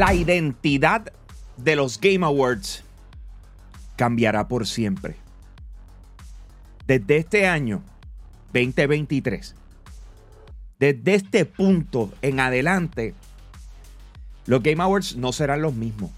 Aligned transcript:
La 0.00 0.14
identidad 0.14 1.12
de 1.58 1.76
los 1.76 2.00
Game 2.00 2.24
Awards 2.24 2.84
cambiará 3.96 4.48
por 4.48 4.66
siempre. 4.66 5.16
Desde 6.86 7.18
este 7.18 7.46
año 7.46 7.82
2023, 8.54 9.54
desde 10.78 11.14
este 11.14 11.44
punto 11.44 12.10
en 12.22 12.40
adelante, 12.40 13.12
los 14.46 14.62
Game 14.62 14.82
Awards 14.82 15.16
no 15.16 15.34
serán 15.34 15.60
los 15.60 15.74
mismos. 15.74 16.10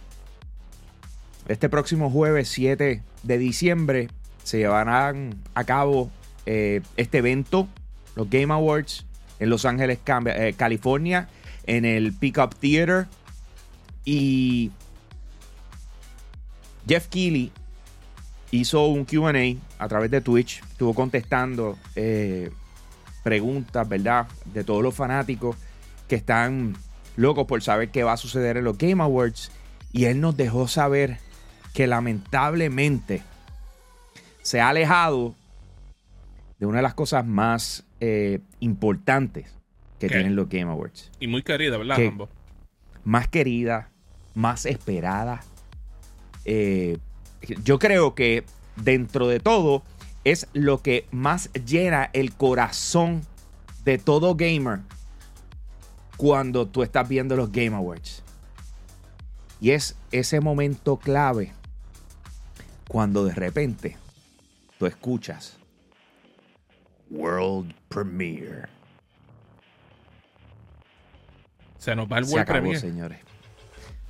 Este 1.49 1.69
próximo 1.69 2.09
jueves 2.09 2.47
7 2.51 3.03
de 3.25 3.39
diciembre 3.39 4.11
se 4.45 4.59
llevarán 4.59 5.43
a 5.55 5.65
cabo 5.65 6.09
eh, 6.47 6.83
este 6.97 7.19
evento, 7.19 7.67
los 8.15 8.31
Game 8.31 8.55
Awards, 8.55 9.07
en 9.41 9.51
Los 9.51 9.65
Ángeles, 9.65 9.99
eh, 10.07 10.55
California, 10.57 11.29
en 11.67 11.85
el 11.85 12.13
Pickup 12.13 12.55
Theater. 12.55 13.09
Y 14.05 14.71
Jeff 16.87 17.09
Keighley 17.09 17.53
hizo 18.51 18.87
un 18.87 19.05
QA 19.05 19.33
a 19.79 19.89
través 19.89 20.11
de 20.11 20.21
Twitch, 20.21 20.63
estuvo 20.71 20.95
contestando 20.95 21.79
eh, 21.97 22.51
preguntas, 23.23 23.89
¿verdad? 23.89 24.27
De 24.47 24.65
todos 24.65 24.83
los 24.83 24.95
fanáticos 24.95 25.57
que 26.09 26.17
están 26.17 26.77
locos 27.17 27.47
por 27.47 27.63
saber 27.63 27.91
qué 27.91 28.05
va 28.05 28.13
a 28.13 28.17
suceder 28.17 28.57
en 28.57 28.65
los 28.65 28.79
Game 28.79 29.03
Awards. 29.03 29.51
Y 29.93 30.07
él 30.07 30.21
nos 30.21 30.37
dejó 30.37 30.69
saber 30.69 31.19
que 31.75 31.87
lamentablemente 31.87 33.23
se 34.43 34.61
ha 34.61 34.69
alejado 34.69 35.35
de 36.59 36.67
una 36.67 36.79
de 36.79 36.83
las 36.83 36.95
cosas 36.95 37.27
más 37.27 37.85
eh, 38.01 38.41
importantes 38.61 39.55
que 39.99 40.09
tienen 40.09 40.37
los 40.37 40.49
Game 40.49 40.71
Awards. 40.71 41.11
Y 41.21 41.29
muy 41.29 41.43
querida, 41.43 41.79
¿verdad, 41.79 41.97
Más 43.05 43.29
querida, 43.29 43.92
más 44.35 44.67
esperada. 44.67 45.43
Eh, 46.45 46.99
yo 47.63 47.79
creo 47.79 48.15
que 48.15 48.45
dentro 48.77 49.29
de 49.29 49.41
todo 49.41 49.83
es 50.25 50.47
lo 50.53 50.83
que 50.83 51.07
más 51.11 51.53
llena 51.53 52.11
el 52.13 52.33
corazón 52.35 53.23
de 53.85 53.99
todo 53.99 54.35
gamer 54.35 54.81
cuando 56.17 56.69
tú 56.69 56.83
estás 56.83 57.09
viendo 57.09 57.37
los 57.37 57.51
Game 57.51 57.75
Awards. 57.75 58.23
Y 59.61 59.71
es 59.71 59.97
ese 60.11 60.41
momento 60.41 60.97
clave 60.97 61.53
cuando 62.89 63.25
de 63.25 63.35
repente 63.35 63.97
tú 64.79 64.87
escuchas 64.87 65.57
World 67.11 67.75
Premiere. 67.89 68.69
Se 71.79 71.95
nos 71.97 72.11
va 72.11 72.19
el 72.19 72.25
World 72.25 72.47
Premiere. 72.47 72.81
señores. 72.81 73.32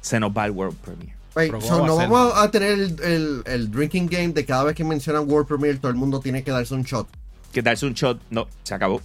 Se 0.02 0.20
nos 0.20 0.30
va 0.30 0.44
el 0.44 0.50
World 0.50 0.76
Premiere. 0.76 1.14
no 1.50 1.96
vamos 1.96 2.34
a 2.36 2.50
tener 2.50 2.72
el, 3.02 3.70
drinking 3.70 4.06
game 4.06 4.28
de 4.28 4.44
cada 4.44 4.64
vez 4.64 4.76
que 4.76 4.84
mencionan 4.84 5.26
World 5.26 5.48
Premiere, 5.48 5.78
todo 5.78 5.90
el 5.90 5.96
mundo 5.96 6.20
tiene 6.20 6.44
que 6.44 6.50
darse 6.50 6.74
un 6.74 6.82
shot. 6.82 7.08
Que 7.50 7.62
darse 7.62 7.86
un 7.86 7.94
shot, 7.94 8.20
no, 8.28 8.46
se 8.62 8.74
acabó. 8.74 8.96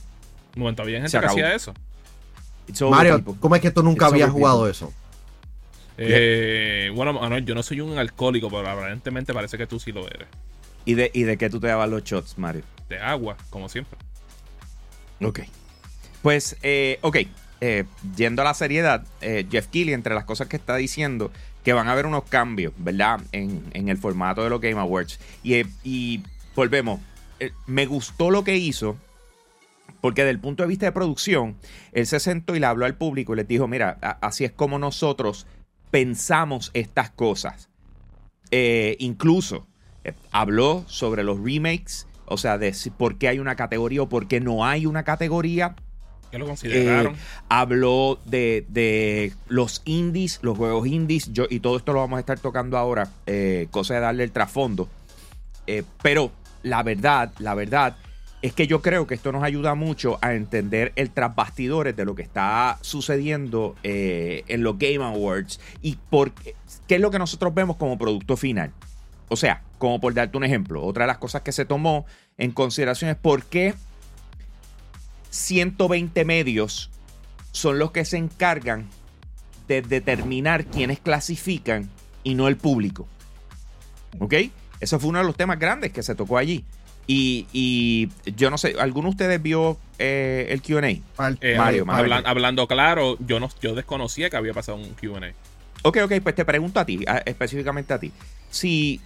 Un 0.55 0.61
momento, 0.63 0.81
había 0.81 0.99
gente 0.99 1.17
que 1.17 1.25
hacía 1.25 1.55
eso. 1.55 1.73
Mario, 2.89 3.23
¿cómo 3.39 3.55
es 3.55 3.61
que 3.61 3.71
tú 3.71 3.81
nunca 3.81 4.07
habías 4.07 4.29
jugado 4.29 4.67
eso? 4.69 4.91
Eh, 5.97 6.91
bueno, 6.93 7.39
yo 7.39 7.55
no 7.55 7.63
soy 7.63 7.81
un 7.81 7.97
alcohólico, 7.97 8.49
pero 8.49 8.69
aparentemente 8.69 9.33
parece 9.33 9.57
que 9.57 9.65
tú 9.65 9.79
sí 9.79 9.91
lo 9.91 10.07
eres. 10.07 10.27
¿Y 10.85 10.93
de, 10.93 11.11
¿Y 11.13 11.23
de 11.23 11.37
qué 11.37 11.49
tú 11.49 11.59
te 11.59 11.67
dabas 11.67 11.89
los 11.89 12.03
shots, 12.03 12.37
Mario? 12.37 12.63
De 12.87 12.99
agua, 12.99 13.35
como 13.49 13.67
siempre. 13.67 13.97
Ok. 15.21 15.41
Pues, 16.21 16.55
eh, 16.61 16.99
ok. 17.01 17.17
Eh, 17.59 17.85
yendo 18.15 18.41
a 18.41 18.45
la 18.45 18.53
seriedad, 18.53 19.05
eh, 19.21 19.47
Jeff 19.49 19.67
Keighley, 19.67 19.93
entre 19.93 20.13
las 20.13 20.25
cosas 20.25 20.47
que 20.47 20.57
está 20.57 20.75
diciendo, 20.75 21.31
que 21.63 21.73
van 21.73 21.87
a 21.87 21.93
haber 21.93 22.05
unos 22.05 22.23
cambios, 22.25 22.73
¿verdad? 22.77 23.21
En, 23.31 23.63
el 23.73 23.97
formato 23.97 24.43
de 24.43 24.49
los 24.49 24.61
Game 24.61 24.79
Awards. 24.79 25.19
Y, 25.43 25.63
y 25.83 26.23
volvemos. 26.55 26.99
me 27.65 27.85
gustó 27.85 28.31
lo 28.31 28.43
que 28.43 28.57
hizo. 28.57 28.97
Porque 30.01 30.21
desde 30.21 30.31
el 30.31 30.39
punto 30.39 30.63
de 30.63 30.69
vista 30.69 30.85
de 30.85 30.91
producción, 30.91 31.55
él 31.91 32.05
se 32.05 32.19
sentó 32.19 32.55
y 32.55 32.59
le 32.59 32.67
habló 32.67 32.85
al 32.85 32.95
público 32.95 33.33
y 33.33 33.37
les 33.37 33.47
dijo, 33.47 33.67
mira, 33.67 33.97
así 34.21 34.45
es 34.45 34.51
como 34.51 34.77
nosotros 34.77 35.47
pensamos 35.91 36.71
estas 36.73 37.09
cosas. 37.09 37.69
Eh, 38.51 38.95
incluso 38.99 39.67
eh, 40.03 40.13
habló 40.31 40.85
sobre 40.87 41.23
los 41.23 41.39
remakes, 41.39 42.07
o 42.25 42.37
sea, 42.37 42.57
de 42.57 42.75
por 42.97 43.17
qué 43.17 43.27
hay 43.27 43.39
una 43.39 43.55
categoría 43.55 44.03
o 44.03 44.09
por 44.09 44.27
qué 44.27 44.39
no 44.39 44.65
hay 44.65 44.85
una 44.85 45.03
categoría. 45.03 45.75
¿Qué 46.31 46.37
lo 46.37 46.45
consideraron? 46.45 47.15
Eh, 47.15 47.19
habló 47.49 48.19
de, 48.25 49.33
los 49.47 49.81
indies, 49.85 50.39
los 50.41 50.57
juegos 50.57 50.87
indies, 50.87 51.31
yo, 51.31 51.45
y 51.49 51.59
todo 51.59 51.77
esto 51.77 51.93
lo 51.93 51.99
vamos 51.99 52.17
a 52.17 52.19
estar 52.19 52.39
tocando 52.39 52.77
ahora, 52.77 53.09
cosa 53.71 53.95
de 53.95 53.99
darle 53.99 54.23
el 54.23 54.31
trasfondo. 54.31 54.89
pero 56.01 56.31
la 56.63 56.83
verdad, 56.83 57.31
la 57.39 57.53
verdad 57.53 57.97
es 58.41 58.53
que 58.53 58.67
yo 58.67 58.81
creo 58.81 59.07
que 59.07 59.15
esto 59.15 59.31
nos 59.31 59.43
ayuda 59.43 59.75
mucho 59.75 60.19
a 60.21 60.33
entender 60.33 60.93
el 60.95 61.09
trasbastidores 61.09 61.95
de 61.95 62.05
lo 62.05 62.15
que 62.15 62.21
está 62.21 62.77
sucediendo 62.81 63.75
eh, 63.83 64.43
en 64.47 64.63
los 64.63 64.77
Game 64.77 65.03
Awards 65.03 65.59
y 65.81 65.97
por 66.09 66.31
qué, 66.31 66.55
es 66.87 67.01
lo 67.01 67.09
que 67.09 67.19
nosotros 67.19 67.53
vemos 67.53 67.77
como 67.77 67.97
producto 67.97 68.37
final. 68.37 68.71
O 69.29 69.35
sea, 69.35 69.63
como 69.77 69.99
por 69.99 70.13
darte 70.13 70.37
un 70.37 70.43
ejemplo, 70.43 70.83
otra 70.83 71.03
de 71.03 71.07
las 71.07 71.17
cosas 71.17 71.41
que 71.41 71.51
se 71.51 71.65
tomó 71.65 72.05
en 72.37 72.51
consideración 72.51 73.09
es 73.09 73.17
por 73.17 73.43
qué 73.43 73.73
120 75.37 76.25
medios 76.25 76.89
son 77.51 77.79
los 77.79 77.91
que 77.91 78.05
se 78.05 78.17
encargan 78.17 78.87
de 79.67 79.81
determinar 79.81 80.65
quiénes 80.65 80.99
clasifican 80.99 81.89
y 82.23 82.35
no 82.35 82.47
el 82.47 82.57
público. 82.57 83.07
¿Ok? 84.19 84.33
Eso 84.79 84.99
fue 84.99 85.09
uno 85.09 85.19
de 85.19 85.25
los 85.25 85.35
temas 85.35 85.59
grandes 85.59 85.91
que 85.91 86.03
se 86.03 86.15
tocó 86.15 86.37
allí. 86.37 86.65
Y, 87.09 88.09
yo 88.35 88.49
no 88.49 88.57
sé, 88.57 88.75
¿alguno 88.79 89.07
de 89.07 89.11
ustedes 89.11 89.41
vio 89.41 89.77
eh, 89.97 90.47
el 90.49 90.61
QA? 90.61 90.89
Eh, 91.39 91.55
Mario, 91.57 91.85
hablando 91.87 92.67
claro, 92.67 93.17
yo, 93.19 93.39
no, 93.39 93.49
yo 93.61 93.75
desconocía 93.75 94.29
que 94.29 94.35
había 94.35 94.53
pasado 94.53 94.77
un 94.77 94.93
QA. 94.93 95.31
Ok, 95.83 95.99
ok, 96.03 96.13
pues 96.21 96.35
te 96.35 96.43
pregunto 96.43 96.79
a 96.81 96.85
ti, 96.85 97.05
específicamente 97.25 97.93
a 97.93 97.99
ti. 97.99 98.11
Si 98.49 98.99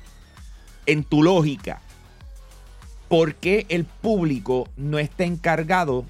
en 0.87 1.03
tu 1.03 1.21
lógica, 1.21 1.81
¿por 3.07 3.35
qué 3.35 3.67
el 3.69 3.85
público 3.85 4.67
no 4.77 4.97
está 4.97 5.25
encargado 5.25 6.05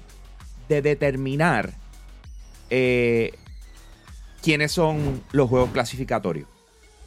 de 0.68 0.82
determinar 0.82 1.72
eh, 2.70 3.32
quiénes 4.42 4.72
son 4.72 5.22
los 5.32 5.48
juegos 5.48 5.70
clasificatorios? 5.70 6.48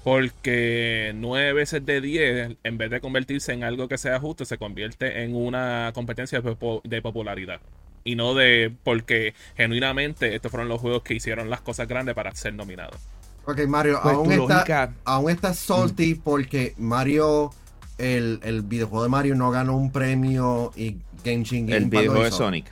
Porque 0.04 1.14
nueve 1.16 1.54
veces 1.54 1.84
de 1.84 2.00
diez, 2.00 2.56
en 2.64 2.78
vez 2.78 2.92
de 2.92 3.02
convertirse 3.02 3.54
en 3.54 3.64
algo 3.64 3.88
que 3.88 3.98
sea 3.98 4.20
justo, 4.20 4.46
se 4.46 4.60
convierte 4.60 5.24
en 5.24 5.36
una 5.36 5.92
competencia 5.96 6.42
de 6.42 7.02
popularidad. 7.02 7.60
Y 8.04 8.16
no 8.16 8.36
de 8.36 8.72
porque 8.84 9.34
genuinamente 9.58 10.36
estos 10.36 10.52
fueron 10.52 10.70
los 10.70 10.80
juegos 10.80 11.02
que 11.02 11.16
hicieron 11.16 11.50
las 11.50 11.62
cosas 11.62 11.88
grandes 11.88 12.14
para 12.14 12.36
ser 12.36 12.54
nominados. 12.54 13.02
Ok, 13.46 13.66
Mario, 13.68 14.00
pues 14.04 14.16
aún, 14.16 14.32
está, 14.32 14.94
aún 15.04 15.32
está 15.32 15.54
salty 15.56 16.14
porque 16.14 16.76
Mario, 16.78 17.52
el, 17.98 18.40
el, 18.44 18.62
videojuego 18.62 19.04
de 19.04 19.10
Mario 19.10 19.36
no 19.36 19.50
ganó 19.50 19.76
un 19.76 19.92
premio 19.92 20.72
y 20.76 20.98
Game 21.24 21.44
Changing. 21.44 21.72
El 21.72 21.86
videojuego 21.86 22.26
de 22.26 22.32
Sonic. 22.32 22.66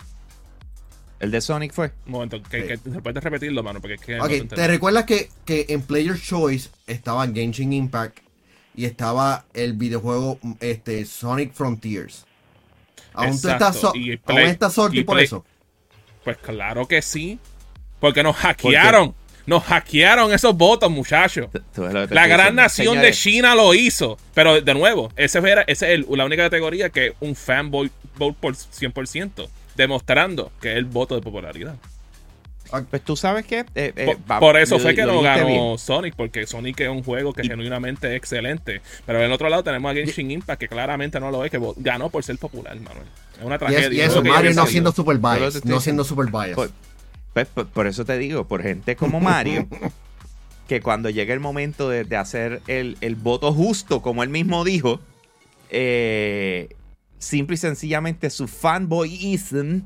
¿El 1.24 1.32
de 1.32 1.40
Sonic 1.40 1.72
fue? 1.72 1.90
Un 2.06 2.12
momento, 2.12 2.44
que, 2.44 2.78
puedes 3.02 3.24
repetirlo, 3.24 3.64
mano, 3.64 3.80
porque 3.80 3.94
es 3.94 4.02
que. 4.02 4.20
Ok, 4.20 4.54
¿te 4.54 4.68
recuerdas 4.68 5.06
que, 5.06 5.30
que 5.46 5.68
en 5.70 5.82
Player 5.82 6.20
Choice 6.20 6.70
estaba 6.86 7.26
Genshin 7.30 7.72
Impact 7.72 8.20
y 8.76 8.84
estaba 8.84 9.46
el 9.54 9.72
videojuego 9.72 10.38
este, 10.60 11.06
Sonic 11.06 11.54
Frontiers? 11.54 12.26
¿Aún, 13.14 13.40
tú 13.40 13.48
estás, 13.48 13.82
¿aún 13.86 14.40
estás 14.40 14.74
salty 14.74 15.06
por 15.06 15.18
eso? 15.18 15.46
Pues 16.26 16.36
claro 16.40 16.90
que 16.90 17.02
sí. 17.02 17.40
Porque 18.02 18.22
nos 18.22 18.36
hackearon. 18.36 19.16
Nos 19.46 19.64
hackearon 19.64 20.34
esos 20.34 20.54
votos, 20.58 20.92
muchachos. 20.92 21.48
La 22.10 22.28
gran 22.28 22.56
nación 22.56 23.00
de 23.00 23.14
China 23.14 23.56
lo 23.56 23.74
hizo. 23.74 24.18
Pero 24.34 24.60
de 24.60 24.74
nuevo, 24.74 25.10
esa 25.16 25.40
es 25.68 26.06
la 26.10 26.26
única 26.26 26.44
categoría 26.44 26.90
que 26.90 27.14
un 27.22 27.34
fanboy 27.34 27.90
vote 28.18 28.38
por 28.42 28.56
100% 28.56 29.48
demostrando 29.76 30.52
que 30.62 30.72
es 30.72 30.78
el 30.78 30.86
voto 30.86 31.16
de 31.16 31.22
popularidad. 31.22 31.76
Pues 32.90 33.04
tú 33.04 33.16
sabes 33.16 33.46
que. 33.46 33.60
Eh, 33.76 33.94
eh, 33.96 34.18
por, 34.40 34.58
eso 34.58 34.80
fue 34.80 34.96
que 34.96 35.06
no 35.06 35.22
ganó 35.22 35.78
Sonic, 35.78 36.16
porque 36.16 36.48
Sonic 36.48 36.80
es 36.80 36.90
un 36.90 37.04
juego 37.04 37.32
que 37.32 37.44
genuinamente 37.44 38.08
es 38.08 38.16
excelente. 38.16 38.82
Pero 39.06 39.20
del 39.20 39.32
otro 39.32 39.48
lado 39.50 39.64
tenemos 39.64 39.92
a 39.92 39.94
Genshin 39.94 40.32
Impact, 40.32 40.60
que 40.60 40.68
claramente 40.68 41.20
no 41.20 41.30
lo 41.30 41.46
es, 41.46 41.52
que 41.52 41.60
ganó 41.78 42.10
por 42.10 42.24
ser 42.24 42.38
popular, 42.38 42.76
Manuel. 42.76 43.06
Es 43.38 43.46
una 43.46 43.60
tragedia. 43.60 43.94
Y, 43.94 44.02
eso, 44.02 44.24
Mario 44.24 44.54
no 44.54 44.66
siendo 44.66 44.92
super 44.92 45.18
biased. 45.18 45.66
No 45.66 45.80
siendo 45.80 46.04
super 46.04 46.32
biased. 46.32 46.72
Pues, 47.34 47.48
por, 47.48 47.88
eso 47.88 48.06
te 48.06 48.18
digo, 48.18 48.48
por 48.48 48.64
gente 48.64 48.96
como 48.96 49.20
Mario, 49.20 49.68
que 50.68 50.82
cuando 50.82 51.10
llegue 51.10 51.34
el 51.34 51.40
momento 51.40 51.90
de, 51.90 52.16
hacer 52.16 52.62
el, 52.68 52.98
el, 53.02 53.16
voto 53.16 53.54
justo, 53.54 54.02
como 54.02 54.24
él 54.24 54.30
mismo 54.30 54.64
dijo, 54.64 55.00
eh, 55.70 56.70
simple 57.24 57.56
y 57.56 57.58
sencillamente 57.58 58.30
su 58.30 58.48
fanboyism 58.48 59.82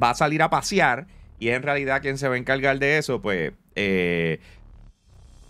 va 0.00 0.10
a 0.10 0.14
salir 0.14 0.42
a 0.42 0.50
pasear 0.50 1.06
y 1.38 1.48
en 1.48 1.62
realidad 1.62 2.00
quien 2.00 2.18
se 2.18 2.28
va 2.28 2.34
a 2.34 2.38
encargar 2.38 2.78
de 2.78 2.98
eso, 2.98 3.20
pues 3.20 3.52
eh, 3.74 4.40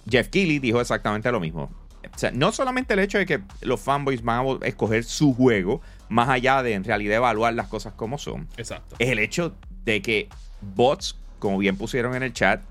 Jeff 0.08 0.28
Keighley 0.28 0.58
dijo 0.58 0.80
exactamente 0.80 1.30
lo 1.30 1.40
mismo. 1.40 1.70
O 2.12 2.18
sea, 2.18 2.30
no 2.30 2.50
solamente 2.52 2.94
el 2.94 3.00
hecho 3.00 3.18
de 3.18 3.26
que 3.26 3.40
los 3.60 3.80
fanboys 3.80 4.22
van 4.22 4.46
a 4.62 4.66
escoger 4.66 5.04
su 5.04 5.34
juego, 5.34 5.80
más 6.08 6.28
allá 6.28 6.62
de 6.62 6.72
en 6.72 6.84
realidad 6.84 7.16
evaluar 7.16 7.54
las 7.54 7.68
cosas 7.68 7.92
como 7.94 8.18
son. 8.18 8.48
Exacto. 8.56 8.96
Es 8.98 9.10
el 9.10 9.18
hecho 9.18 9.54
de 9.84 10.00
que 10.02 10.28
bots, 10.60 11.16
como 11.38 11.58
bien 11.58 11.76
pusieron 11.76 12.14
en 12.14 12.22
el 12.22 12.32
chat, 12.32 12.62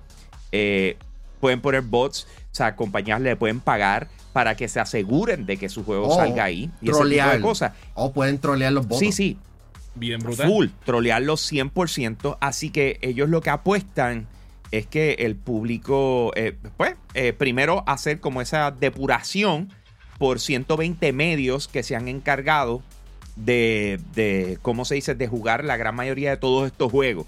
eh, 0.51 0.97
pueden 1.39 1.61
poner 1.61 1.81
bots, 1.81 2.27
o 2.51 2.55
sea, 2.55 2.75
compañías 2.75 3.21
le 3.21 3.35
pueden 3.35 3.59
pagar 3.59 4.07
para 4.33 4.55
que 4.55 4.67
se 4.67 4.79
aseguren 4.79 5.45
de 5.45 5.57
que 5.57 5.69
su 5.69 5.83
juego 5.83 6.07
oh, 6.07 6.15
salga 6.15 6.43
ahí 6.43 6.69
y 6.81 6.89
ese 6.89 7.03
tipo 7.03 7.27
de 7.27 7.41
cosas. 7.41 7.73
O 7.93 8.11
pueden 8.11 8.39
trolear 8.39 8.71
los 8.73 8.87
bots. 8.87 8.99
Sí, 8.99 9.11
sí. 9.11 9.37
Bien 9.95 10.19
brutal. 10.19 10.47
Full, 10.47 10.67
trolearlos 10.85 11.51
100%. 11.51 12.37
Así 12.39 12.69
que 12.69 12.99
ellos 13.01 13.29
lo 13.29 13.41
que 13.41 13.49
apuestan 13.49 14.27
es 14.71 14.85
que 14.85 15.13
el 15.19 15.35
público, 15.35 16.31
eh, 16.35 16.55
pues, 16.77 16.95
eh, 17.15 17.33
primero 17.33 17.83
hacer 17.87 18.19
como 18.19 18.41
esa 18.41 18.71
depuración 18.71 19.69
por 20.17 20.39
120 20.39 21.11
medios 21.11 21.67
que 21.67 21.81
se 21.81 21.95
han 21.95 22.07
encargado 22.07 22.83
de, 23.35 23.99
de, 24.13 24.59
¿cómo 24.61 24.85
se 24.85 24.95
dice?, 24.95 25.15
de 25.15 25.27
jugar 25.27 25.63
la 25.63 25.77
gran 25.77 25.95
mayoría 25.95 26.29
de 26.29 26.37
todos 26.37 26.67
estos 26.67 26.91
juegos. 26.91 27.25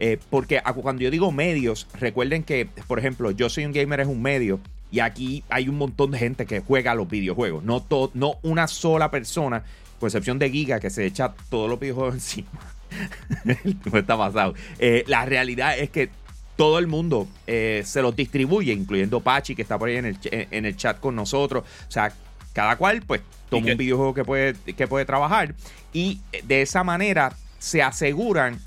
Eh, 0.00 0.18
porque 0.30 0.60
cuando 0.82 1.02
yo 1.02 1.10
digo 1.10 1.30
medios, 1.32 1.86
recuerden 1.98 2.42
que, 2.42 2.68
por 2.86 2.98
ejemplo, 2.98 3.30
Yo 3.30 3.48
Soy 3.48 3.64
un 3.64 3.72
Gamer 3.72 4.00
es 4.00 4.08
un 4.08 4.20
medio 4.20 4.60
y 4.90 5.00
aquí 5.00 5.44
hay 5.48 5.68
un 5.68 5.78
montón 5.78 6.10
de 6.10 6.18
gente 6.18 6.46
que 6.46 6.60
juega 6.60 6.94
los 6.94 7.08
videojuegos. 7.08 7.64
No, 7.64 7.86
no 8.14 8.34
una 8.42 8.66
sola 8.66 9.10
persona, 9.10 9.64
con 9.98 10.08
excepción 10.08 10.38
de 10.38 10.50
Giga, 10.50 10.80
que 10.80 10.90
se 10.90 11.06
echa 11.06 11.34
todos 11.48 11.68
los 11.70 11.78
videojuegos 11.78 12.14
encima. 12.16 12.48
no 13.92 13.98
está 13.98 14.16
pasado. 14.16 14.54
la 15.06 15.24
realidad 15.24 15.78
es 15.78 15.90
que 15.90 16.10
todo 16.56 16.78
el 16.78 16.86
mundo 16.86 17.26
eh, 17.46 17.82
se 17.84 18.02
los 18.02 18.14
distribuye, 18.14 18.72
incluyendo 18.72 19.20
Pachi, 19.20 19.54
que 19.54 19.62
está 19.62 19.78
por 19.78 19.88
ahí 19.88 19.96
en 19.96 20.06
el, 20.06 20.18
en 20.22 20.64
el 20.64 20.76
chat 20.76 21.00
con 21.00 21.16
nosotros. 21.16 21.64
O 21.88 21.90
sea, 21.90 22.12
cada 22.52 22.76
cual, 22.76 23.02
pues, 23.02 23.22
toma 23.48 23.72
un 23.72 23.76
videojuego 23.76 24.14
que 24.14 24.24
puede, 24.24 24.54
que 24.54 24.86
puede 24.86 25.04
trabajar. 25.04 25.54
Y 25.92 26.20
de 26.44 26.62
esa 26.62 26.84
manera 26.84 27.36
se 27.58 27.82
aseguran 27.82 28.60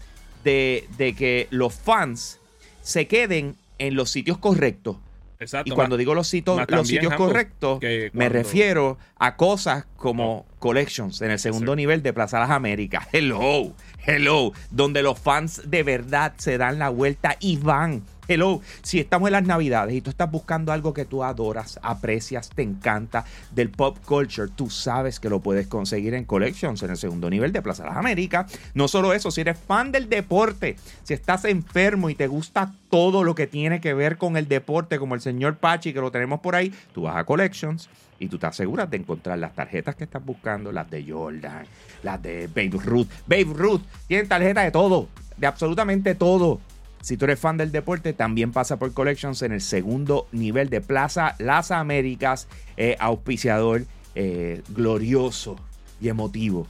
de, 0.47 0.87
de 0.97 1.13
que 1.13 1.47
los 1.49 1.73
fans 1.73 2.39
se 2.81 3.05
queden 3.05 3.57
en 3.79 3.95
los 3.95 4.09
sitios 4.09 4.37
correctos. 4.37 4.95
Exacto, 5.41 5.71
y 5.71 5.75
cuando 5.75 5.97
digo 5.97 6.15
los, 6.15 6.27
sitios, 6.27 6.59
los 6.69 6.87
sitios 6.87 7.13
correctos, 7.15 7.79
me 8.13 8.29
refiero 8.29 8.97
a 9.17 9.35
cosas 9.35 9.85
como 9.97 10.45
Collections 10.59 11.21
en 11.21 11.31
el 11.31 11.39
segundo 11.39 11.75
nivel 11.75 12.01
de 12.01 12.13
Plaza 12.13 12.39
Las 12.39 12.49
Américas. 12.49 13.07
Hello. 13.11 13.73
Hello, 14.09 14.53
donde 14.71 15.03
los 15.03 15.19
fans 15.19 15.63
de 15.65 15.83
verdad 15.83 16.31
se 16.37 16.57
dan 16.57 16.79
la 16.79 16.87
vuelta 16.87 17.35
y 17.41 17.57
van. 17.57 18.03
Hello, 18.29 18.61
si 18.81 19.01
estamos 19.01 19.27
en 19.27 19.33
las 19.33 19.43
navidades 19.43 19.93
y 19.93 19.99
tú 19.99 20.09
estás 20.09 20.31
buscando 20.31 20.71
algo 20.71 20.93
que 20.93 21.03
tú 21.03 21.25
adoras, 21.25 21.77
aprecias, 21.83 22.49
te 22.49 22.61
encanta 22.61 23.25
del 23.51 23.69
pop 23.69 23.97
culture, 24.05 24.49
tú 24.55 24.69
sabes 24.69 25.19
que 25.19 25.29
lo 25.29 25.41
puedes 25.41 25.67
conseguir 25.67 26.13
en 26.13 26.23
Collections 26.23 26.81
en 26.83 26.91
el 26.91 26.95
segundo 26.95 27.29
nivel 27.29 27.51
de 27.51 27.61
Plaza 27.61 27.83
Las 27.85 27.97
Américas. 27.97 28.49
No 28.73 28.87
solo 28.87 29.11
eso, 29.11 29.29
si 29.29 29.41
eres 29.41 29.59
fan 29.59 29.91
del 29.91 30.07
deporte, 30.07 30.77
si 31.03 31.13
estás 31.13 31.43
enfermo 31.43 32.09
y 32.09 32.15
te 32.15 32.27
gusta 32.27 32.71
todo 32.89 33.25
lo 33.25 33.35
que 33.35 33.45
tiene 33.45 33.81
que 33.81 33.93
ver 33.93 34.17
con 34.17 34.37
el 34.37 34.47
deporte, 34.47 34.99
como 34.99 35.15
el 35.15 35.21
señor 35.21 35.57
Pachi 35.57 35.91
que 35.91 35.99
lo 35.99 36.11
tenemos 36.11 36.39
por 36.39 36.55
ahí, 36.55 36.73
tú 36.93 37.01
vas 37.01 37.17
a 37.17 37.25
Collections 37.25 37.89
y 38.19 38.27
tú 38.27 38.37
te 38.37 38.47
aseguras 38.47 38.89
de 38.89 38.97
encontrar 38.97 39.37
las 39.37 39.53
tarjetas 39.53 39.95
que 39.95 40.03
estás 40.03 40.23
buscando, 40.23 40.71
las 40.71 40.89
de 40.89 41.05
Jordan, 41.07 41.65
las 42.03 42.21
de 42.21 42.47
Babe 42.47 42.83
Ruth. 42.83 43.07
Babe 43.25 43.53
Ruth 43.53 43.81
tiene 44.07 44.27
tarjeta 44.27 44.61
de 44.61 44.71
todo, 44.71 45.07
de 45.37 45.47
absolutamente 45.47 46.15
todo. 46.15 46.59
Si 47.01 47.15
tú 47.15 47.25
eres 47.25 47.39
fan 47.39 47.57
del 47.57 47.71
deporte, 47.71 48.13
también 48.13 48.51
pasa 48.51 48.77
por 48.77 48.93
Collections 48.93 49.41
en 49.41 49.51
el 49.51 49.61
segundo 49.61 50.27
nivel 50.31 50.69
de 50.69 50.81
Plaza 50.81 51.35
Las 51.39 51.71
Américas, 51.71 52.47
eh, 52.75 52.97
auspiciador 52.99 53.85
eh, 54.15 54.61
glorioso 54.69 55.57
y 56.01 56.09
emotivo 56.09 56.67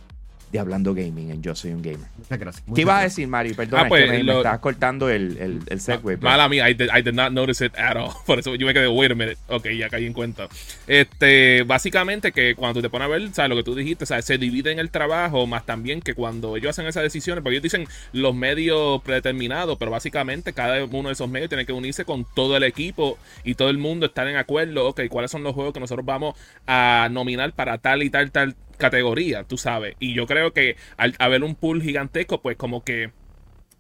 de 0.52 0.60
Hablando 0.60 0.94
Gaming 0.94 1.32
en 1.32 1.42
Yo 1.42 1.56
Soy 1.56 1.72
un 1.72 1.82
Gamer. 1.82 2.08
Muchas 2.18 2.40
gracias. 2.40 2.64
¿Qué 2.74 2.82
ibas 2.82 3.00
a 3.00 3.04
decir, 3.04 3.28
Mario? 3.28 3.56
Perdón, 3.56 3.82
ah, 3.82 3.86
pues, 3.90 4.10
me, 4.10 4.20
estabas 4.20 4.60
cortando 4.60 5.10
el, 5.10 5.38
el, 5.38 5.60
el 5.68 5.82
segue. 5.82 6.18
Mala 6.18 6.48
mía, 6.48 6.70
I 6.70 6.74
did, 6.74 6.90
I 6.94 7.02
did, 7.02 7.14
not 7.14 7.32
notice 7.32 7.64
it 7.66 7.78
at 7.78 7.98
all. 7.98 8.12
Por 8.26 8.40
eso 8.40 8.56
yo 8.56 8.66
me 8.66 8.74
quedé, 8.74 8.88
wait 8.88 9.12
a 9.12 9.16
minute. 9.16 9.38
Ok, 9.48 9.68
ya 9.78 9.90
caí 9.90 10.06
en 10.06 10.14
cuenta. 10.14 10.48
Este, 10.88 11.64
básicamente 11.64 12.32
que 12.32 12.56
cuando 12.56 12.80
tú 12.80 12.84
te 12.84 12.90
pones 12.90 13.06
a 13.06 13.10
ver, 13.10 13.34
¿sabes? 13.34 13.50
Lo 13.50 13.56
que 13.56 13.64
tú 13.64 13.76
dijiste, 13.76 14.06
¿sabes? 14.06 14.26
Se 14.26 14.38
divide 14.38 14.72
en 14.72 14.80
el 14.80 14.90
trabajo, 14.90 15.46
más 15.48 15.66
también 15.66 16.02
que 16.02 16.14
cuando 16.14 16.56
ellos 16.56 16.70
hacen 16.70 16.88
esas 16.88 17.04
decisiones, 17.04 17.44
porque 17.44 17.56
ellos 17.56 17.64
dicen 17.64 17.88
los 18.14 18.34
medios 18.34 19.02
predeterminados, 19.02 19.78
pero 19.78 19.92
básicamente 19.92 20.54
cada 20.54 20.84
uno 20.86 21.10
de 21.10 21.14
esos 21.14 21.30
medios 21.30 21.50
tiene 21.50 21.66
que 21.66 21.74
unirse 21.74 22.06
con 22.06 22.26
todo 22.36 22.56
el 22.56 22.64
equipo 22.64 23.18
y 23.44 23.56
todo 23.56 23.70
el 23.70 23.78
mundo 23.78 24.06
estar 24.06 24.28
en 24.28 24.38
acuerdo, 24.38 24.88
ok, 24.88 25.02
¿cuáles 25.10 25.32
son 25.32 25.44
los 25.44 25.54
juegos 25.54 25.74
que 25.74 25.80
nosotros 25.80 26.06
vamos 26.06 26.36
a 26.66 27.10
nominar 27.12 27.52
para 27.54 27.78
tal 27.78 28.04
y 28.04 28.10
tal, 28.10 28.32
tal 28.32 28.56
categoría, 28.78 29.44
tú 29.44 29.58
sabes. 29.58 29.96
Y 30.00 30.14
yo 30.14 30.26
creo 30.28 30.54
que 30.54 30.76
al 30.98 31.16
haber 31.20 31.44
un 31.44 31.56
pool 31.56 31.82
gigantesco, 31.82 32.42
pues 32.42 32.58
como 32.58 32.84
que 32.84 33.12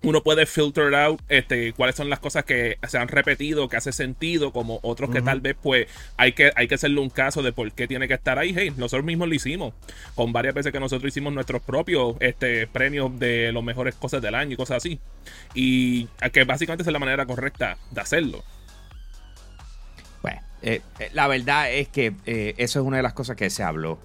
uno 0.03 0.21
puede 0.21 0.45
filter 0.45 0.93
out 0.93 1.21
este, 1.27 1.73
cuáles 1.73 1.95
son 1.95 2.09
las 2.09 2.19
cosas 2.19 2.45
que 2.45 2.77
se 2.87 2.97
han 2.97 3.07
repetido, 3.07 3.67
que 3.67 3.77
hace 3.77 3.91
sentido, 3.91 4.51
como 4.51 4.79
otros 4.83 5.09
que 5.09 5.21
tal 5.21 5.41
vez 5.41 5.55
pues 5.61 5.87
hay 6.17 6.33
que, 6.33 6.51
hay 6.55 6.67
que 6.67 6.75
hacerle 6.75 7.01
un 7.01 7.09
caso 7.09 7.41
de 7.41 7.51
por 7.51 7.71
qué 7.71 7.87
tiene 7.87 8.07
que 8.07 8.13
estar 8.13 8.37
ahí. 8.37 8.53
Hey, 8.55 8.71
nosotros 8.77 9.05
mismos 9.05 9.27
lo 9.27 9.33
hicimos. 9.33 9.73
Con 10.15 10.33
varias 10.33 10.53
veces 10.53 10.71
que 10.71 10.79
nosotros 10.79 11.11
hicimos 11.11 11.33
nuestros 11.33 11.61
propios 11.61 12.15
este, 12.19 12.67
premios 12.67 13.19
de 13.19 13.51
las 13.51 13.63
mejores 13.63 13.95
cosas 13.95 14.21
del 14.21 14.35
año 14.35 14.53
y 14.53 14.55
cosas 14.55 14.77
así. 14.77 14.99
Y 15.55 16.07
que 16.31 16.43
básicamente 16.43 16.83
es 16.83 16.93
la 16.93 16.99
manera 16.99 17.25
correcta 17.25 17.77
de 17.91 18.01
hacerlo. 18.01 18.43
Eh, 20.61 20.81
eh, 20.99 21.09
la 21.13 21.27
verdad 21.27 21.71
es 21.71 21.87
que 21.87 22.13
eh, 22.25 22.55
eso 22.57 22.79
es 22.79 22.85
una 22.85 22.97
de 22.97 23.03
las 23.03 23.13
cosas 23.13 23.35
que 23.35 23.49
se 23.49 23.63
habló. 23.63 23.99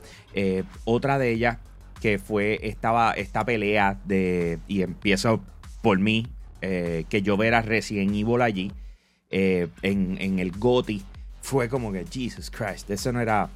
otra 0.84 1.18
de 1.18 1.30
ellas 1.30 1.58
que 2.00 2.18
fue 2.18 2.58
estaba 2.62 3.12
esta 3.12 3.44
pelea 3.44 3.98
de, 4.04 4.58
y 4.66 4.82
empiezo 4.82 5.40
por 5.82 5.98
mí, 5.98 6.26
que 6.60 7.22
yo 7.22 7.36
ver 7.36 7.54
a 7.54 7.62
Resident 7.62 8.14
Evil 8.14 8.40
allí 8.40 8.72
en, 9.30 10.38
el 10.38 10.52
GOTI, 10.52 11.02
fue 11.40 11.68
como 11.68 11.92
que, 11.92 12.04
Jesus 12.10 12.50
Christ, 12.50 12.88
eso 12.90 13.12
no 13.12 13.20
era, 13.20 13.50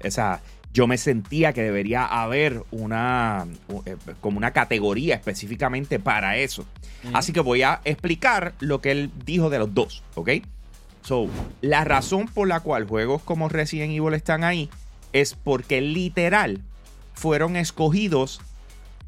esa, 0.00 0.40
yo 0.72 0.86
me 0.86 0.98
sentía 0.98 1.52
que 1.52 1.62
debería 1.62 2.04
haber 2.04 2.62
una, 2.70 3.46
como 4.20 4.36
una 4.36 4.52
categoría 4.52 5.14
específicamente 5.14 5.98
para 5.98 6.36
eso. 6.36 6.66
Así 7.12 7.32
que 7.32 7.40
voy 7.40 7.62
a 7.62 7.80
explicar 7.84 8.54
lo 8.60 8.80
que 8.80 8.90
él 8.92 9.10
dijo 9.24 9.50
de 9.50 9.58
los 9.58 9.74
dos, 9.74 10.02
¿ok? 10.14 10.30
So, 11.04 11.28
la 11.60 11.84
razón 11.84 12.28
por 12.28 12.48
la 12.48 12.60
cual 12.60 12.86
juegos 12.86 13.22
como 13.22 13.50
Resident 13.50 13.92
Evil 13.92 14.14
están 14.14 14.42
ahí 14.42 14.70
es 15.12 15.34
porque 15.34 15.82
literal 15.82 16.62
fueron 17.12 17.56
escogidos 17.56 18.40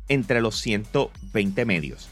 entre 0.08 0.42
los 0.42 0.60
120 0.60 1.64
medios. 1.64 2.10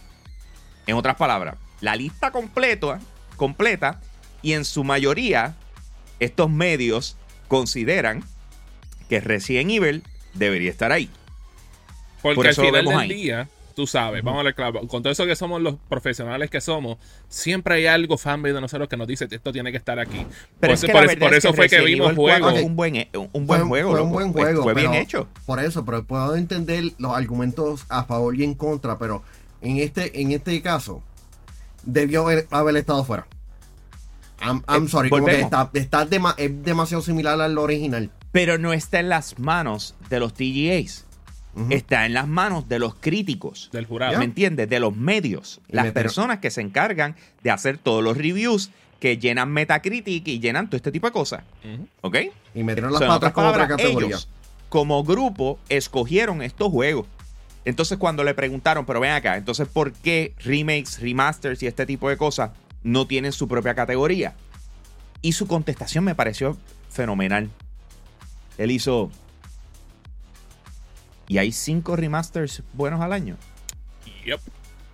En 0.86 0.96
otras 0.96 1.16
palabras, 1.16 1.56
la 1.82 1.96
lista 1.96 2.30
completa, 2.30 2.98
completa 3.36 4.00
y 4.40 4.54
en 4.54 4.64
su 4.64 4.84
mayoría 4.84 5.54
estos 6.18 6.50
medios 6.50 7.18
consideran 7.48 8.24
que 9.08 9.20
Resident 9.20 9.70
Evil 9.70 10.02
debería 10.32 10.70
estar 10.70 10.92
ahí. 10.92 11.10
Porque 12.22 12.36
Por 12.36 12.46
eso 12.46 12.62
al 12.62 12.68
final 12.68 12.86
del 12.86 13.08
día, 13.08 13.48
tú 13.74 13.86
sabes, 13.86 14.22
vamos 14.22 14.40
a 14.40 14.44
ver 14.44 14.54
claro, 14.54 14.86
con 14.86 15.02
todo 15.02 15.12
eso 15.12 15.26
que 15.26 15.36
somos 15.36 15.60
los 15.60 15.74
profesionales 15.88 16.48
que 16.48 16.60
somos, 16.60 16.98
siempre 17.28 17.74
hay 17.74 17.86
algo 17.86 18.16
fanbase 18.16 18.54
de 18.54 18.60
nosotros 18.60 18.88
que 18.88 18.96
nos 18.96 19.06
dice 19.06 19.26
esto 19.30 19.52
tiene 19.52 19.70
que 19.70 19.78
estar 19.78 19.98
aquí. 19.98 20.24
Pero 20.60 20.74
por, 21.18 21.34
eso 21.34 21.52
fue 21.52 21.68
que 21.68 21.80
vimos 21.80 22.14
juegos. 22.14 22.60
Un 22.62 22.76
buen, 22.76 23.08
un 23.32 23.46
buen 23.46 23.68
juego. 23.68 23.90
Fue 23.90 24.02
un 24.02 24.12
buen 24.12 24.32
juego. 24.32 24.62
Fue 24.62 24.74
bien 24.74 24.94
hecho. 24.94 25.28
Por 25.46 25.60
eso, 25.60 25.84
pero 25.84 26.04
puedo 26.04 26.36
entender 26.36 26.92
los 26.98 27.16
argumentos 27.16 27.84
a 27.88 28.04
favor 28.04 28.34
y 28.36 28.44
en 28.44 28.54
contra, 28.54 28.98
pero 28.98 29.22
en 29.60 29.78
este, 29.78 30.20
en 30.20 30.32
este 30.32 30.60
caso, 30.62 31.02
debió 31.82 32.26
haber, 32.50 32.76
estado 32.76 33.04
fuera. 33.04 33.26
I'm, 34.40 34.62
I'm 34.68 34.84
eh, 34.84 34.88
sorry, 34.88 35.10
como 35.10 35.26
que 35.26 35.40
está, 35.40 35.70
está 35.74 36.06
es 36.36 36.62
demasiado 36.64 37.02
similar 37.02 37.40
al 37.40 37.56
original. 37.58 38.10
Pero 38.30 38.58
no 38.58 38.72
está 38.72 39.00
en 39.00 39.08
las 39.08 39.38
manos 39.38 39.94
de 40.10 40.20
los 40.20 40.34
TGAs 40.34 41.03
está 41.70 42.06
en 42.06 42.14
las 42.14 42.26
manos 42.26 42.68
de 42.68 42.78
los 42.78 42.94
críticos. 42.94 43.70
Del 43.73 43.87
jurado. 43.87 44.18
¿Me 44.18 44.25
entiendes? 44.25 44.68
De 44.68 44.80
los 44.80 44.96
medios. 44.96 45.61
las 45.68 45.92
personas 45.92 46.38
que 46.38 46.50
se 46.50 46.61
encargan 46.61 47.16
de 47.42 47.50
hacer 47.50 47.78
todos 47.78 48.02
los 48.02 48.16
reviews 48.16 48.70
que 49.00 49.18
llenan 49.18 49.52
Metacritic 49.52 50.26
y 50.28 50.40
llenan 50.40 50.68
todo 50.68 50.76
este 50.76 50.90
tipo 50.90 51.06
de 51.06 51.12
cosas. 51.12 51.42
¿Ok? 52.00 52.16
Y 52.54 52.62
metieron 52.62 52.92
las 52.92 53.02
patas 53.02 53.32
con 53.32 53.44
otra 53.44 53.68
categoría. 53.68 54.08
Ellos, 54.08 54.28
como 54.68 55.04
grupo, 55.04 55.58
escogieron 55.68 56.42
estos 56.42 56.70
juegos. 56.70 57.06
Entonces, 57.64 57.96
cuando 57.99 58.25
le 58.25 58.34
preguntaron, 58.34 58.84
pero 58.84 59.00
ven 59.00 59.12
acá, 59.12 59.37
entonces, 59.37 59.68
¿por 59.68 59.92
qué 59.92 60.34
remakes, 60.38 61.00
remasters 61.00 61.62
y 61.62 61.66
este 61.66 61.87
tipo 61.87 62.08
de 62.08 62.16
cosas 62.16 62.50
no 62.82 63.06
tienen 63.06 63.32
su 63.32 63.49
propia 63.49 63.75
categoría? 63.75 64.34
Y 65.23 65.32
su 65.32 65.46
contestación 65.46 66.04
me 66.04 66.14
pareció 66.14 66.58
fenomenal. 66.90 67.50
Él 68.58 68.70
hizo, 68.70 69.11
y 71.28 71.38
hay 71.38 71.52
cinco 71.52 71.96
remasters 71.96 72.62
buenos 72.72 73.00
al 73.00 73.12
año. 73.12 73.36
Yep. 74.24 74.40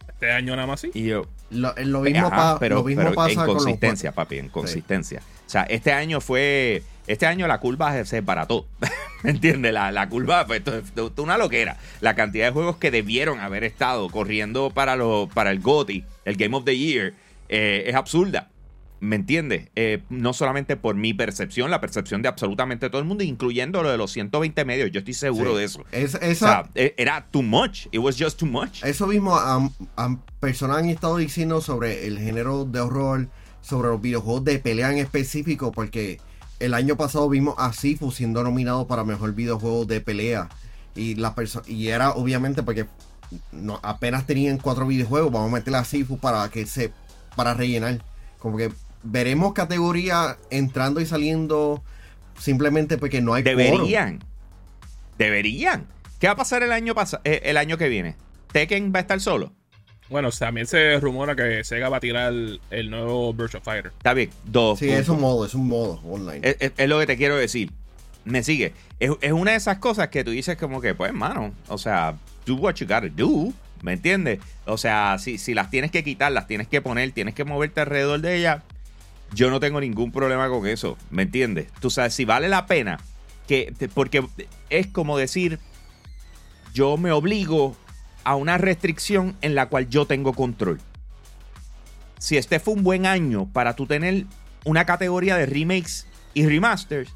Este 0.08 0.32
año 0.32 0.54
nada 0.54 0.66
más 0.66 0.80
sí. 0.80 0.90
Y 0.94 1.04
yo. 1.04 1.26
Lo, 1.50 1.74
mismo, 2.02 2.30
pero, 2.60 2.88
en 2.88 3.34
consistencia, 3.34 4.12
papi, 4.12 4.38
en 4.38 4.48
consistencia. 4.48 5.20
O 5.46 5.50
sea, 5.50 5.62
este 5.64 5.92
año 5.92 6.20
fue. 6.20 6.82
Este 7.06 7.26
año 7.26 7.48
la 7.48 7.58
curva 7.58 8.04
se 8.04 8.22
todo 8.22 8.66
¿Me 9.24 9.30
entiendes? 9.30 9.72
La, 9.72 9.90
la 9.90 10.08
curva 10.08 10.44
fue 10.44 10.60
pues, 10.60 10.92
una 11.16 11.36
loquera. 11.36 11.76
La 12.00 12.14
cantidad 12.14 12.46
de 12.46 12.52
juegos 12.52 12.76
que 12.76 12.90
debieron 12.90 13.40
haber 13.40 13.64
estado 13.64 14.08
corriendo 14.10 14.70
para, 14.70 14.94
lo, 14.94 15.28
para 15.32 15.50
el 15.50 15.60
GOTY, 15.60 16.04
el 16.24 16.36
Game 16.36 16.56
of 16.56 16.64
the 16.64 16.76
Year, 16.76 17.14
eh, 17.48 17.84
es 17.86 17.94
absurda. 17.96 18.48
¿Me 19.00 19.16
entiendes? 19.16 19.70
Eh, 19.76 20.02
no 20.10 20.34
solamente 20.34 20.76
por 20.76 20.94
mi 20.94 21.14
percepción, 21.14 21.70
la 21.70 21.80
percepción 21.80 22.20
de 22.20 22.28
absolutamente 22.28 22.90
todo 22.90 23.00
el 23.00 23.06
mundo, 23.06 23.24
incluyendo 23.24 23.82
lo 23.82 23.90
de 23.90 23.96
los 23.96 24.12
120 24.12 24.64
medios. 24.66 24.90
Yo 24.90 24.98
estoy 24.98 25.14
seguro 25.14 25.56
de 25.56 25.64
eso. 25.64 25.80
o 25.80 26.34
sea, 26.34 26.68
e, 26.74 26.94
era 26.98 27.26
too 27.30 27.42
much. 27.42 27.86
It 27.92 28.00
was 28.00 28.16
just 28.18 28.38
too 28.38 28.46
much. 28.46 28.84
Eso 28.84 29.06
mismo 29.06 29.38
personas 30.38 30.78
han 30.78 30.90
estado 30.90 31.16
diciendo 31.16 31.62
sobre 31.62 32.06
el 32.06 32.18
género 32.18 32.66
de 32.66 32.80
horror, 32.80 33.28
sobre 33.62 33.88
los 33.88 34.02
videojuegos 34.02 34.44
de 34.44 34.58
pelea 34.58 34.92
en 34.92 34.98
específico, 34.98 35.72
porque 35.72 36.20
el 36.58 36.74
año 36.74 36.96
pasado 36.96 37.26
vimos 37.30 37.54
a 37.56 37.72
Sifu 37.72 38.12
siendo 38.12 38.44
nominado 38.44 38.86
para 38.86 39.02
mejor 39.04 39.34
videojuego 39.34 39.86
de 39.86 40.02
pelea. 40.02 40.50
Y, 40.94 41.14
la 41.14 41.34
y 41.66 41.88
era 41.88 42.10
obviamente 42.10 42.62
porque 42.62 42.86
no, 43.52 43.80
apenas 43.82 44.26
tenían 44.26 44.58
cuatro 44.58 44.86
videojuegos, 44.86 45.32
vamos 45.32 45.50
a 45.50 45.54
meterle 45.54 45.78
a 45.78 45.84
Sifu 45.84 46.18
para 46.18 46.48
que 46.50 46.66
se 46.66 46.92
para 47.34 47.54
rellenar. 47.54 48.04
Como 48.38 48.56
que 48.56 48.70
veremos 49.02 49.52
categoría 49.52 50.36
entrando 50.50 51.00
y 51.00 51.06
saliendo 51.06 51.82
simplemente 52.38 52.98
porque 52.98 53.20
no 53.20 53.34
hay 53.34 53.42
Deberían. 53.42 54.22
Deberían. 55.18 55.86
¿Qué 56.18 56.26
va 56.26 56.34
a 56.34 56.36
pasar 56.36 56.62
el 56.62 56.72
año, 56.72 56.94
eh, 57.24 57.40
el 57.44 57.56
año 57.56 57.78
que 57.78 57.88
viene? 57.88 58.16
¿Tekken 58.52 58.92
va 58.94 58.98
a 58.98 59.02
estar 59.02 59.20
solo? 59.20 59.52
Bueno, 60.08 60.30
también 60.30 60.66
se 60.66 60.98
rumora 60.98 61.36
que 61.36 61.62
Sega 61.62 61.88
va 61.88 61.98
a 61.98 62.00
tirar 62.00 62.32
el, 62.32 62.90
nuevo 62.90 63.32
Virtual 63.32 63.62
Fighter. 63.62 63.92
Está 63.96 64.12
bien, 64.12 64.30
dos. 64.44 64.80
Sí, 64.80 64.90
es 64.90 65.08
un 65.08 65.20
modo, 65.20 65.46
es 65.46 65.54
un 65.54 65.68
modo 65.68 66.00
online. 66.04 66.40
Es, 66.42 66.88
lo 66.88 66.98
que 66.98 67.06
te 67.06 67.16
quiero 67.16 67.36
decir. 67.36 67.70
Me 68.24 68.42
sigue. 68.42 68.74
Es, 68.98 69.12
es, 69.20 69.32
una 69.32 69.52
de 69.52 69.56
esas 69.56 69.78
cosas 69.78 70.08
que 70.08 70.24
tú 70.24 70.32
dices 70.32 70.56
como 70.56 70.80
que, 70.80 70.94
pues, 70.94 71.10
hermano, 71.10 71.54
o 71.68 71.78
sea, 71.78 72.16
do 72.44 72.56
what 72.56 72.74
you 72.74 72.86
gotta 72.86 73.08
do. 73.08 73.52
¿Me 73.82 73.92
entiendes? 73.92 74.40
O 74.66 74.76
sea, 74.76 75.16
si, 75.18 75.38
si 75.38 75.54
las 75.54 75.70
tienes 75.70 75.90
que 75.90 76.04
quitar, 76.04 76.32
las 76.32 76.46
tienes 76.46 76.66
que 76.66 76.82
poner, 76.82 77.12
tienes 77.12 77.34
que 77.34 77.44
moverte 77.44 77.80
alrededor 77.80 78.20
de 78.20 78.36
ellas 78.36 78.62
yo 79.34 79.50
no 79.50 79.60
tengo 79.60 79.80
ningún 79.80 80.12
problema 80.12 80.48
con 80.48 80.66
eso, 80.66 80.96
¿me 81.10 81.22
entiendes? 81.22 81.68
Tú 81.80 81.90
sabes, 81.90 82.14
si 82.14 82.24
vale 82.24 82.48
la 82.48 82.66
pena, 82.66 82.98
que, 83.46 83.72
porque 83.94 84.24
es 84.68 84.86
como 84.88 85.18
decir, 85.18 85.58
yo 86.74 86.96
me 86.96 87.12
obligo 87.12 87.76
a 88.24 88.36
una 88.36 88.58
restricción 88.58 89.36
en 89.40 89.54
la 89.54 89.66
cual 89.66 89.88
yo 89.88 90.06
tengo 90.06 90.32
control. 90.32 90.80
Si 92.18 92.36
este 92.36 92.60
fue 92.60 92.74
un 92.74 92.82
buen 92.82 93.06
año 93.06 93.48
para 93.52 93.76
tú 93.76 93.86
tener 93.86 94.26
una 94.64 94.84
categoría 94.84 95.36
de 95.36 95.46
remakes 95.46 96.06
y 96.34 96.46
remasters, 96.46 97.10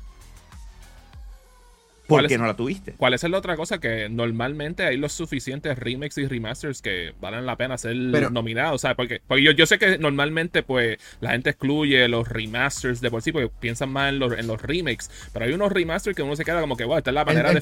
¿Por 2.06 2.26
qué 2.26 2.38
no 2.38 2.46
la 2.46 2.54
tuviste? 2.54 2.92
¿Cuál 2.92 3.14
es 3.14 3.22
la 3.22 3.38
otra 3.38 3.56
cosa? 3.56 3.78
Que 3.78 4.08
normalmente 4.08 4.84
hay 4.84 4.96
los 4.96 5.12
suficientes 5.12 5.78
remakes 5.78 6.18
y 6.18 6.26
remasters 6.26 6.82
que 6.82 7.14
valen 7.20 7.46
la 7.46 7.56
pena 7.56 7.78
ser 7.78 7.96
nominados. 8.30 8.82
¿sabes? 8.82 8.96
Porque, 8.96 9.20
porque 9.26 9.42
yo, 9.42 9.52
yo, 9.52 9.66
sé 9.66 9.78
que 9.78 9.98
normalmente 9.98 10.62
pues 10.62 10.98
la 11.20 11.30
gente 11.30 11.50
excluye 11.50 12.06
los 12.08 12.28
remasters 12.28 13.00
de 13.00 13.10
por 13.10 13.22
sí 13.22 13.32
porque 13.32 13.50
piensan 13.60 13.90
más 13.90 14.10
en 14.10 14.18
los, 14.18 14.32
en 14.38 14.46
los 14.46 14.60
remakes. 14.60 15.10
Pero 15.32 15.46
hay 15.46 15.52
unos 15.52 15.72
remasters 15.72 16.14
que 16.14 16.22
uno 16.22 16.36
se 16.36 16.44
queda 16.44 16.60
como 16.60 16.76
que, 16.76 16.84
wow, 16.84 16.98
esta 16.98 17.10
es 17.10 17.14
la 17.14 17.24
manera 17.24 17.48
el, 17.50 17.54
de 17.54 17.60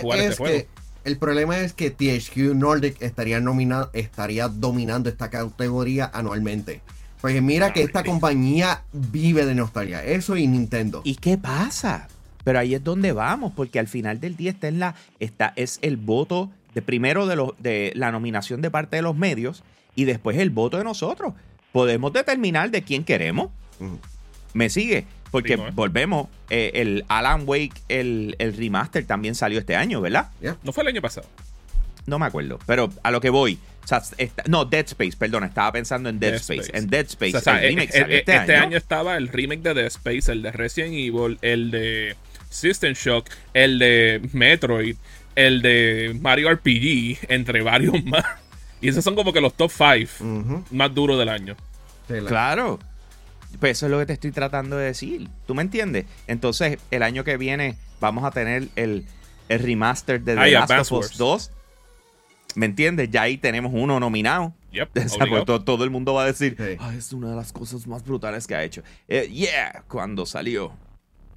jugar 0.00 0.18
este 0.18 0.36
juego. 0.36 0.66
el 1.04 1.18
problema 1.18 1.58
es 1.58 1.72
que 1.72 1.90
THQ 1.90 2.54
Nordic 2.54 3.00
estaría, 3.02 3.40
nominado, 3.40 3.90
estaría 3.92 4.48
dominando 4.48 5.10
esta 5.10 5.30
categoría 5.30 6.10
anualmente. 6.12 6.80
Porque 7.20 7.40
mira 7.40 7.72
que 7.72 7.82
esta 7.82 8.02
compañía 8.02 8.82
vive 8.92 9.46
de 9.46 9.54
nostalgia. 9.54 10.04
Eso 10.04 10.36
y 10.36 10.48
Nintendo. 10.48 11.02
¿Y 11.04 11.14
qué 11.16 11.38
pasa? 11.38 12.08
Pero 12.44 12.58
ahí 12.58 12.74
es 12.74 12.82
donde 12.82 13.12
vamos, 13.12 13.52
porque 13.54 13.78
al 13.78 13.88
final 13.88 14.20
del 14.20 14.36
día 14.36 14.50
está 14.50 14.68
en 14.68 14.78
la, 14.78 14.94
está, 15.20 15.52
es 15.56 15.78
el 15.82 15.96
voto 15.96 16.50
de 16.74 16.82
primero 16.82 17.26
de, 17.26 17.36
los, 17.36 17.50
de 17.58 17.92
la 17.94 18.10
nominación 18.10 18.62
de 18.62 18.70
parte 18.70 18.96
de 18.96 19.02
los 19.02 19.16
medios 19.16 19.62
y 19.94 20.04
después 20.04 20.38
el 20.38 20.50
voto 20.50 20.78
de 20.78 20.84
nosotros. 20.84 21.34
Podemos 21.72 22.12
determinar 22.12 22.70
de 22.70 22.82
quién 22.82 23.04
queremos. 23.04 23.50
Me 24.52 24.68
sigue. 24.68 25.06
Porque 25.30 25.56
volvemos, 25.56 26.28
eh, 26.50 26.72
el 26.74 27.06
Alan 27.08 27.44
Wake, 27.46 27.72
el, 27.88 28.36
remaster 28.38 29.06
también 29.06 29.34
salió 29.34 29.58
este 29.58 29.74
año, 29.74 30.02
¿verdad? 30.02 30.30
No 30.62 30.72
fue 30.72 30.82
el 30.82 30.88
año 30.88 31.00
pasado. 31.00 31.26
No 32.04 32.18
me 32.18 32.26
acuerdo, 32.26 32.58
pero 32.66 32.90
a 33.02 33.10
lo 33.10 33.20
que 33.20 33.30
voy. 33.30 33.58
no, 34.46 34.66
Dead 34.66 34.84
Space, 34.84 35.16
perdona, 35.16 35.46
estaba 35.46 35.72
pensando 35.72 36.10
en 36.10 36.18
Dead, 36.18 36.34
Space. 36.34 36.70
En 36.74 36.88
Dead 36.88 37.06
Space, 37.06 37.38
el 37.38 37.60
remake 37.60 37.92
salió 37.92 38.16
este, 38.18 38.36
este 38.36 38.56
año 38.56 38.76
estaba 38.76 39.16
el 39.16 39.28
remake 39.28 39.62
de 39.62 39.72
Dead 39.72 39.86
Space, 39.86 40.30
el 40.30 40.42
de 40.42 40.52
Resident 40.52 40.92
Evil, 40.92 41.38
el 41.40 41.70
de 41.70 42.16
System 42.52 42.92
Shock, 42.92 43.28
el 43.54 43.78
de 43.78 44.20
Metroid, 44.32 44.96
el 45.34 45.62
de 45.62 46.16
Mario 46.20 46.52
RPG, 46.52 47.26
entre 47.28 47.62
varios 47.62 48.04
más. 48.04 48.24
Y 48.80 48.88
esos 48.88 49.04
son 49.04 49.14
como 49.14 49.32
que 49.32 49.40
los 49.40 49.54
top 49.54 49.70
5 49.70 50.64
más 50.70 50.94
duros 50.94 51.18
del 51.18 51.28
año. 51.28 51.56
Claro. 52.26 52.78
Pues 53.60 53.78
eso 53.78 53.86
es 53.86 53.92
lo 53.92 53.98
que 53.98 54.06
te 54.06 54.12
estoy 54.14 54.32
tratando 54.32 54.76
de 54.76 54.86
decir. 54.86 55.28
¿Tú 55.46 55.54
me 55.54 55.62
entiendes? 55.62 56.06
Entonces, 56.26 56.78
el 56.90 57.02
año 57.02 57.22
que 57.22 57.36
viene 57.36 57.76
vamos 58.00 58.24
a 58.24 58.30
tener 58.30 58.68
el, 58.76 59.06
remaster 59.48 60.20
de 60.20 60.34
The 60.34 60.50
Last 60.50 60.92
of 60.92 60.92
Us 60.92 61.16
2. 61.16 61.50
¿Me 62.54 62.66
entiendes? 62.66 63.10
Ya 63.10 63.22
ahí 63.22 63.38
tenemos 63.38 63.72
uno 63.74 64.00
nominado. 64.00 64.52
Yep, 64.72 64.90
pues, 64.92 65.44
todo, 65.64 65.84
el 65.84 65.90
mundo 65.90 66.14
va 66.14 66.24
a 66.24 66.26
decir, 66.26 66.56
ah, 66.80 66.94
es 66.96 67.12
una 67.12 67.30
de 67.30 67.36
las 67.36 67.52
cosas 67.52 67.86
más 67.86 68.04
brutales 68.04 68.46
que 68.46 68.54
ha 68.54 68.64
hecho. 68.64 68.82
Eh, 69.06 69.28
yeah, 69.30 69.84
cuando 69.86 70.26
salió. 70.26 70.72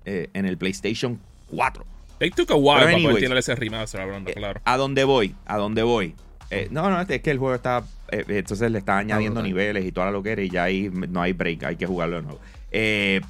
Eh, 0.05 0.29
en 0.33 0.45
el 0.45 0.57
PlayStation 0.57 1.19
4. 1.49 1.83
It 2.19 2.35
took 2.35 2.51
a 2.51 2.55
while 2.55 2.85
para 2.85 2.97
poder 2.97 3.37
ese 3.37 3.55
remaster, 3.55 4.01
hablando, 4.01 4.29
eh, 4.29 4.35
claro. 4.35 4.61
¿A 4.63 4.77
dónde 4.77 5.03
voy? 5.03 5.35
¿A 5.45 5.57
dónde 5.57 5.81
voy? 5.81 6.13
Eh, 6.51 6.67
no, 6.69 6.89
no, 6.91 7.01
es 7.01 7.21
que 7.21 7.31
el 7.31 7.39
juego 7.39 7.55
está. 7.55 7.83
entonces 8.09 8.69
le 8.71 8.77
está 8.77 8.99
añadiendo 8.99 9.41
niveles 9.41 9.83
y 9.83 9.91
toda 9.91 10.07
la 10.07 10.11
loquera 10.11 10.43
y 10.43 10.49
ya 10.49 10.63
ahí 10.63 10.91
no 10.91 11.21
hay 11.21 11.33
break, 11.33 11.63
hay 11.63 11.75
que 11.75 11.87
jugarlo 11.87 12.17
de 12.17 12.21
nuevo. 12.21 12.39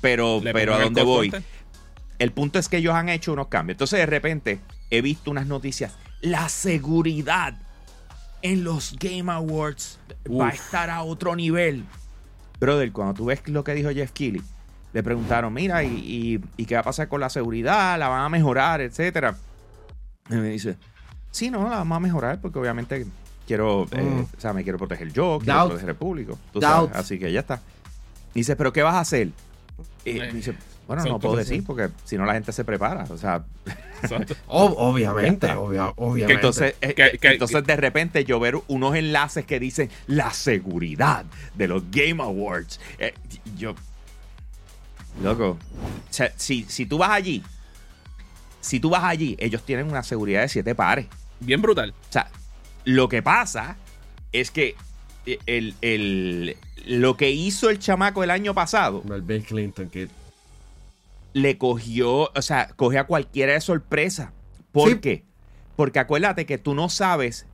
pero, 0.02 0.42
pero 0.54 0.76
¿a 0.76 0.82
dónde 0.82 1.04
voy? 1.04 1.32
El 2.20 2.32
punto 2.32 2.60
es 2.60 2.68
que 2.68 2.78
ellos 2.78 2.94
han 2.94 3.10
hecho 3.10 3.32
unos 3.34 3.48
cambios. 3.48 3.76
Entonces 3.76 4.00
de 4.00 4.06
repente 4.06 4.60
he 4.90 5.02
visto 5.02 5.32
unas 5.32 5.48
noticias. 5.48 5.98
La 6.22 6.50
seguridad 6.50 7.56
en 8.42 8.64
los 8.64 8.96
Game 9.00 9.32
Awards 9.32 10.00
va 10.30 10.50
a 10.50 10.52
estar 10.52 10.90
a 10.90 11.04
otro 11.04 11.36
nivel. 11.36 11.86
Brother, 12.60 12.92
cuando 12.92 13.14
tú 13.14 13.26
ves 13.26 13.48
lo 13.48 13.64
que 13.64 13.74
dijo 13.74 13.90
Jeff 13.92 14.12
Keighley, 14.12 14.42
le 14.96 15.04
preguntaron, 15.04 15.54
mira, 15.54 15.84
¿y, 15.84 16.40
qué 16.66 16.76
va 16.76 16.80
a 16.80 16.84
pasar 16.84 17.10
con 17.10 17.20
la 17.20 17.30
seguridad? 17.30 18.00
¿La 18.00 18.08
van 18.08 18.22
a 18.22 18.30
mejorar, 18.30 18.80
etcétera? 18.80 19.36
Y 20.30 20.36
me 20.36 20.48
dice, 20.52 20.78
sí, 21.32 21.52
no, 21.52 21.64
la 21.70 21.80
vamos 21.80 21.98
a 21.98 22.00
mejorar 22.00 22.40
porque 22.40 22.60
obviamente 22.60 23.06
quiero, 23.46 23.88
eh, 23.92 24.02
mm. 24.02 24.38
o 24.38 24.40
sea, 24.40 24.54
me 24.54 24.64
quiero 24.64 24.78
proteger 24.78 25.12
yo, 25.12 25.38
quiero 25.44 25.66
proteger 25.66 25.90
el 25.90 25.96
público. 25.98 26.40
así 26.94 27.20
que 27.20 27.30
ya 27.30 27.42
está. 27.42 27.60
dice, 28.34 28.56
¿pero 28.56 28.72
qué 28.72 28.84
vas 28.84 28.96
a 28.96 29.02
hacer? 29.02 29.32
Y 30.06 30.18
dice, 30.28 30.56
bueno, 30.88 31.04
no 31.04 31.20
puedo 31.20 31.36
decir 31.36 31.62
porque 31.66 31.90
si 32.06 32.18
no 32.18 32.26
la 32.26 32.34
gente 32.34 32.54
se 32.54 32.64
prepara. 32.64 33.04
O 33.10 33.18
sea, 33.18 33.44
obviamente, 34.48 35.52
obviamente. 35.98 36.34
Entonces, 36.36 36.76
eh, 36.80 37.20
entonces 37.22 37.66
de 37.66 37.76
repente 37.76 38.24
yo 38.24 38.40
ver 38.40 38.58
unos 38.68 38.96
enlaces 38.96 39.46
que 39.46 39.60
dicen 39.60 39.90
la 40.08 40.32
seguridad 40.32 41.26
de 41.54 41.68
los 41.68 41.84
Game 41.92 42.24
Awards. 42.24 42.80
Eh, 42.98 43.14
yo, 43.58 43.76
Loco. 45.22 45.52
O 45.52 46.14
sea, 46.14 46.32
si, 46.36 46.64
si 46.64 46.86
tú 46.86 46.98
vas 46.98 47.12
allí, 47.12 47.44
si 48.62 48.80
tú 48.80 48.90
vas 48.90 49.04
allí, 49.04 49.36
ellos 49.40 49.64
tienen 49.64 49.88
una 49.88 50.04
seguridad 50.04 50.42
de 50.42 50.50
siete 50.50 50.76
pares. 50.76 51.08
Bien 51.40 51.62
brutal. 51.62 51.92
O 51.92 52.12
sea, 52.12 52.30
lo 52.84 53.08
que 53.10 53.22
pasa 53.22 53.78
es 54.32 54.52
que 54.52 54.76
el, 55.46 56.58
lo 56.86 57.18
que 57.18 57.32
hizo 57.32 57.70
el 57.70 57.80
chamaco 57.80 58.24
el 58.24 58.32
año 58.32 58.54
pasado. 58.54 59.04
El 59.10 59.22
Bill 59.22 59.44
Clinton 59.44 59.90
que 59.90 60.08
le 61.34 61.58
cogió, 61.58 62.32
o 62.34 62.42
sea, 62.42 62.70
cogió 62.76 63.02
a 63.02 63.04
cualquiera 63.06 63.54
de 63.54 63.62
sorpresa. 63.62 64.34
¿Por 64.72 65.00
qué? 65.00 65.26
Porque 65.76 66.00
acuérdate 66.00 66.46
que 66.46 66.58
tú 66.58 66.74
no 66.76 66.90
sabes 66.90 67.46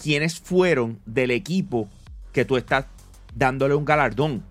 quiénes 0.00 0.40
fueron 0.40 1.00
del 1.06 1.30
equipo 1.30 1.88
que 2.32 2.44
tú 2.44 2.56
estás 2.56 2.86
dándole 3.34 3.74
un 3.74 3.84
galardón. 3.84 4.44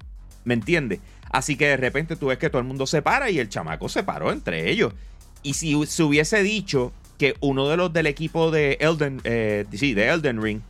¿Me 0.44 0.56
entiendes? 0.56 1.00
Así 1.32 1.56
que 1.56 1.68
de 1.68 1.78
repente 1.78 2.16
tú 2.16 2.28
ves 2.28 2.38
que 2.38 2.50
todo 2.50 2.62
el 2.62 2.68
mundo 2.68 2.86
se 2.86 3.02
para 3.02 3.30
y 3.30 3.40
el 3.40 3.50
chamaco 3.50 3.90
se 3.90 4.04
paró 4.04 4.32
entre 4.32 4.70
ellos. 4.70 4.94
Y 5.44 5.54
si 5.54 5.86
se 5.86 6.04
hubiese 6.04 6.44
dicho 6.44 6.92
que 7.18 7.36
uno 7.40 7.68
de 7.68 7.78
los 7.78 7.94
del 7.94 8.08
equipo 8.08 8.52
de 8.52 8.78
Elden, 8.82 9.22
eh, 9.24 9.66
sí, 9.74 9.94
de 9.94 10.08
Elden 10.08 10.42
Ring 10.42 10.62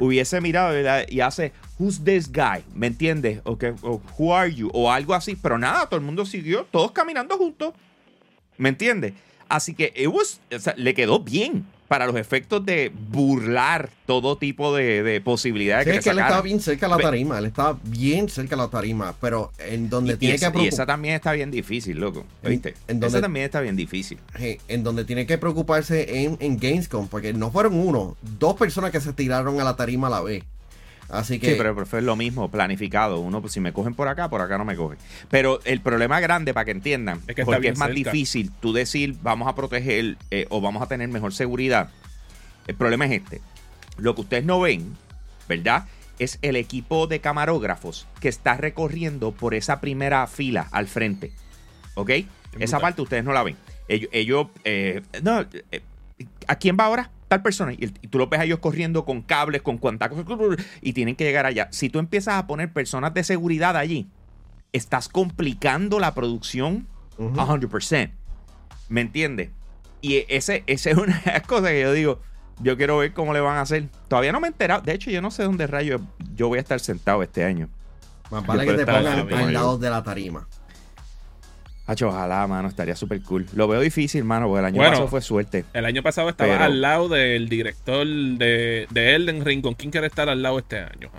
hubiese 0.00 0.40
mirado 0.40 0.74
y 1.08 1.20
hace 1.20 1.52
Who's 1.78 2.04
this 2.04 2.30
guy? 2.30 2.64
¿Me 2.74 2.86
entiendes? 2.86 3.40
O, 3.44 3.58
Who 4.16 4.34
are 4.34 4.52
you? 4.52 4.70
O 4.72 4.90
algo 4.90 5.14
así. 5.14 5.36
Pero 5.36 5.58
nada, 5.58 5.86
todo 5.86 5.98
el 5.98 6.06
mundo 6.06 6.24
siguió, 6.24 6.66
todos 6.70 6.92
caminando 6.92 7.36
juntos. 7.36 7.74
¿Me 8.56 8.68
entiendes? 8.68 9.14
Así 9.48 9.74
que 9.74 9.92
le 10.76 10.94
quedó 10.94 11.20
bien. 11.20 11.66
Para 11.88 12.06
los 12.06 12.16
efectos 12.16 12.64
de 12.64 12.92
burlar 13.10 13.90
todo 14.06 14.36
tipo 14.36 14.74
de, 14.76 15.20
posibilidades. 15.24 15.86
Sí, 15.86 15.90
que 15.90 15.96
es 15.98 16.04
que 16.04 16.10
él 16.10 16.18
estaba 16.18 16.42
bien 16.42 16.60
cerca 16.60 16.86
de 16.86 16.96
la 16.96 17.02
tarima, 17.02 17.38
él 17.38 17.46
estaba 17.46 17.78
bien 17.82 18.28
cerca 18.28 18.56
de 18.56 18.62
la 18.62 18.68
tarima, 18.68 19.14
pero 19.20 19.52
en 19.58 19.88
donde 19.88 20.16
tiene 20.16 20.34
que 20.34 20.40
preocuparse. 20.40 20.66
Y 20.66 20.68
esa 20.68 20.86
también 20.86 21.14
está 21.14 21.32
bien 21.32 21.50
difícil, 21.50 21.98
loco. 21.98 22.24
¿Viste? 22.42 22.74
En, 22.86 23.02
esa 23.02 23.20
también 23.20 23.46
está 23.46 23.60
bien 23.60 23.76
difícil. 23.76 24.18
En 24.68 24.84
donde 24.84 25.04
tiene 25.04 25.26
que 25.26 25.38
preocuparse 25.38 26.24
en, 26.24 26.36
en 26.40 26.58
Gamescom, 26.58 27.08
porque 27.08 27.32
no 27.32 27.50
fueron 27.50 27.74
uno, 27.74 28.16
dos 28.38 28.56
personas 28.56 28.90
que 28.90 29.00
se 29.00 29.12
tiraron 29.12 29.60
a 29.60 29.64
la 29.64 29.76
tarima 29.76 30.08
a 30.08 30.10
la 30.10 30.20
vez. 30.20 30.44
Así 31.08 31.38
que. 31.38 31.52
Sí, 31.52 31.54
pero, 31.56 31.86
fue 31.86 32.02
lo 32.02 32.16
mismo, 32.16 32.50
planificado. 32.50 33.20
Uno, 33.20 33.40
pues, 33.40 33.52
si 33.52 33.60
me 33.60 33.72
cogen 33.72 33.94
por 33.94 34.08
acá, 34.08 34.28
por 34.28 34.40
acá 34.40 34.58
no 34.58 34.64
me 34.64 34.76
cogen. 34.76 34.98
Pero 35.30 35.60
el 35.64 35.80
problema 35.80 36.20
grande, 36.20 36.52
para 36.52 36.64
que 36.64 36.72
entiendan, 36.72 37.20
es 37.26 37.34
que 37.34 37.44
porque 37.44 37.68
es 37.68 37.78
más 37.78 37.92
difícil 37.92 38.50
tú 38.60 38.72
decir, 38.72 39.16
vamos 39.22 39.48
a 39.48 39.54
proteger 39.54 40.16
eh, 40.30 40.46
o 40.50 40.60
vamos 40.60 40.82
a 40.82 40.86
tener 40.86 41.08
mejor 41.08 41.32
seguridad. 41.32 41.90
El 42.66 42.74
problema 42.74 43.06
es 43.06 43.12
este. 43.12 43.40
Lo 43.96 44.14
que 44.14 44.20
ustedes 44.20 44.44
no 44.44 44.60
ven, 44.60 44.96
¿verdad? 45.48 45.86
Es 46.18 46.38
el 46.42 46.56
equipo 46.56 47.06
de 47.06 47.20
camarógrafos 47.20 48.06
que 48.20 48.28
está 48.28 48.56
recorriendo 48.56 49.32
por 49.32 49.54
esa 49.54 49.80
primera 49.80 50.26
fila 50.26 50.68
al 50.72 50.88
frente. 50.88 51.32
¿Ok? 51.94 52.10
Esa 52.58 52.80
parte 52.80 53.02
ustedes 53.02 53.24
no 53.24 53.32
la 53.32 53.42
ven. 53.42 53.56
Ellos, 53.88 54.48
eh, 54.64 55.02
no, 55.22 55.46
eh, 55.70 55.80
¿a 56.46 56.56
quién 56.56 56.76
va 56.78 56.84
ahora? 56.84 57.10
Tal 57.28 57.42
persona. 57.42 57.72
Y, 57.72 57.86
tú 57.86 58.18
lo 58.18 58.28
ves 58.28 58.40
a 58.40 58.44
ellos 58.44 58.58
corriendo 58.58 59.04
con 59.04 59.22
cables, 59.22 59.62
con 59.62 59.78
cuantas 59.78 60.10
y 60.80 60.92
tienen 60.92 61.14
que 61.14 61.24
llegar 61.24 61.46
allá. 61.46 61.68
Si 61.70 61.88
tú 61.90 61.98
empiezas 61.98 62.34
a 62.34 62.46
poner 62.46 62.72
personas 62.72 63.14
de 63.14 63.22
seguridad 63.22 63.76
allí, 63.76 64.08
estás 64.72 65.08
complicando 65.08 65.98
la 65.98 66.14
producción 66.14 66.86
a 67.18 67.46
100%. 67.46 68.10
¿Me 68.88 69.00
entiendes? 69.02 69.50
Y 70.00 70.24
ese, 70.28 70.64
ese 70.66 70.90
es 70.90 70.96
una 70.96 71.20
cosa 71.46 71.68
que 71.68 71.80
yo 71.82 71.92
digo, 71.92 72.20
yo 72.60 72.76
quiero 72.76 72.98
ver 72.98 73.12
cómo 73.12 73.32
le 73.32 73.40
van 73.40 73.56
a 73.56 73.62
hacer. 73.62 73.88
Todavía 74.08 74.32
no 74.32 74.40
me 74.40 74.48
he 74.48 74.50
enterado. 74.50 74.82
De 74.82 74.92
hecho, 74.92 75.10
yo 75.10 75.22
no 75.22 75.30
sé 75.30 75.42
dónde 75.42 75.66
rayos 75.66 76.00
yo 76.34 76.48
voy 76.48 76.58
a 76.58 76.62
estar 76.62 76.80
sentado 76.80 77.22
este 77.22 77.44
año. 77.44 77.68
Más 78.30 78.46
vale 78.46 78.66
que 78.66 78.74
te 78.74 78.86
pongan 78.86 79.32
al 79.32 79.52
lado 79.52 79.78
de 79.78 79.90
la 79.90 80.02
tarima. 80.02 80.46
Hacho, 81.88 82.08
ojalá, 82.08 82.46
mano, 82.46 82.68
estaría 82.68 82.94
súper 82.94 83.22
cool. 83.22 83.46
Lo 83.54 83.66
veo 83.66 83.80
difícil, 83.80 84.22
mano, 84.22 84.46
porque 84.46 84.58
el 84.58 84.64
año 84.66 84.82
pasado 84.82 85.08
fue 85.08 85.22
suerte. 85.22 85.64
El 85.72 85.86
año 85.86 86.02
pasado 86.02 86.28
estaba 86.28 86.62
al 86.62 86.82
lado 86.82 87.08
del 87.08 87.48
director 87.48 88.06
de, 88.06 88.86
de, 88.90 89.14
Elden 89.14 89.42
Ring. 89.42 89.62
¿Con 89.62 89.72
quién 89.72 89.90
quiere 89.90 90.06
estar 90.06 90.28
al 90.28 90.42
lado 90.42 90.58
este 90.58 90.80
año? 90.80 91.10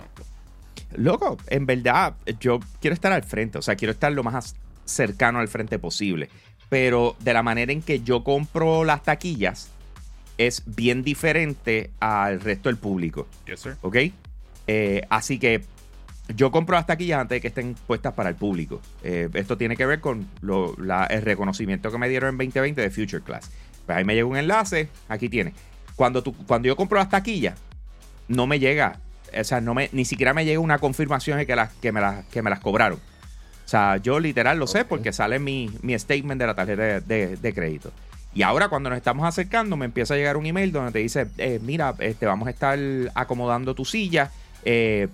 Loco, 0.94 1.38
en 1.48 1.66
verdad, 1.66 2.14
yo 2.38 2.60
quiero 2.80 2.94
estar 2.94 3.10
al 3.10 3.24
frente. 3.24 3.58
O 3.58 3.62
sea, 3.62 3.74
quiero 3.74 3.90
estar 3.90 4.12
lo 4.12 4.22
más 4.22 4.54
cercano 4.84 5.40
al 5.40 5.48
frente 5.48 5.80
posible. 5.80 6.28
Pero 6.68 7.16
de 7.18 7.34
la 7.34 7.42
manera 7.42 7.72
en 7.72 7.82
que 7.82 8.02
yo 8.02 8.22
compro 8.22 8.84
las 8.84 9.02
taquillas 9.02 9.70
es 10.38 10.62
bien 10.66 11.02
diferente 11.02 11.90
al 11.98 12.40
resto 12.40 12.68
del 12.68 12.78
público. 12.78 13.26
Yes, 13.44 13.58
sir. 13.58 13.76
¿Ok? 13.82 13.96
Eh, 14.68 15.02
así 15.10 15.40
que 15.40 15.64
yo 16.36 16.50
compro 16.50 16.76
las 16.76 16.86
taquillas 16.86 17.20
antes 17.20 17.36
de 17.36 17.40
que 17.40 17.48
estén 17.48 17.74
puestas 17.86 18.14
para 18.14 18.28
el 18.28 18.36
público. 18.36 18.80
Eh, 19.02 19.28
esto 19.34 19.56
tiene 19.56 19.76
que 19.76 19.86
ver 19.86 20.00
con 20.00 20.28
el 21.10 21.22
reconocimiento 21.22 21.90
que 21.90 21.98
me 21.98 22.08
dieron 22.08 22.30
en 22.30 22.38
2020 22.38 22.80
de 22.80 22.90
Future 22.90 23.22
Class. 23.22 23.50
Pues 23.86 23.98
ahí 23.98 24.04
me 24.04 24.14
llega 24.14 24.26
un 24.26 24.36
enlace, 24.36 24.88
aquí 25.08 25.28
tiene. 25.28 25.54
Cuando, 25.96 26.22
tú, 26.22 26.34
cuando 26.46 26.68
yo 26.68 26.76
compro 26.76 26.98
las 26.98 27.08
taquillas, 27.08 27.58
no 28.28 28.46
me 28.46 28.58
llega, 28.58 29.00
o 29.38 29.44
sea, 29.44 29.60
no 29.60 29.74
me, 29.74 29.90
ni 29.92 30.04
siquiera 30.04 30.32
me 30.32 30.44
llega 30.44 30.60
una 30.60 30.78
confirmación 30.78 31.38
de 31.38 31.46
que, 31.46 31.56
las, 31.56 31.72
que, 31.74 31.92
me, 31.92 32.00
las, 32.00 32.24
que 32.26 32.42
me 32.42 32.50
las 32.50 32.60
cobraron. 32.60 32.98
O 32.98 33.68
sea, 33.70 33.98
yo 33.98 34.18
literal 34.18 34.58
lo 34.58 34.66
sé 34.66 34.84
porque 34.84 35.12
sale 35.12 35.38
mi, 35.38 35.70
mi 35.82 35.96
statement 35.98 36.40
de 36.40 36.46
la 36.46 36.54
tarjeta 36.54 37.00
de, 37.00 37.52
crédito. 37.54 37.92
Y 38.34 38.42
ahora 38.42 38.68
cuando 38.68 38.90
nos 38.90 38.96
estamos 38.96 39.26
acercando 39.26 39.76
me 39.76 39.84
empieza 39.84 40.14
a 40.14 40.16
llegar 40.16 40.36
un 40.36 40.46
email 40.46 40.72
donde 40.72 40.92
te 40.92 40.98
dice, 41.00 41.28
eh, 41.38 41.60
mira, 41.62 41.94
este, 41.98 42.26
vamos 42.26 42.48
a 42.48 42.50
estar 42.50 42.78
acomodando 43.14 43.74
tu 43.74 43.84
silla. 43.84 44.30
Eh, 44.64 45.08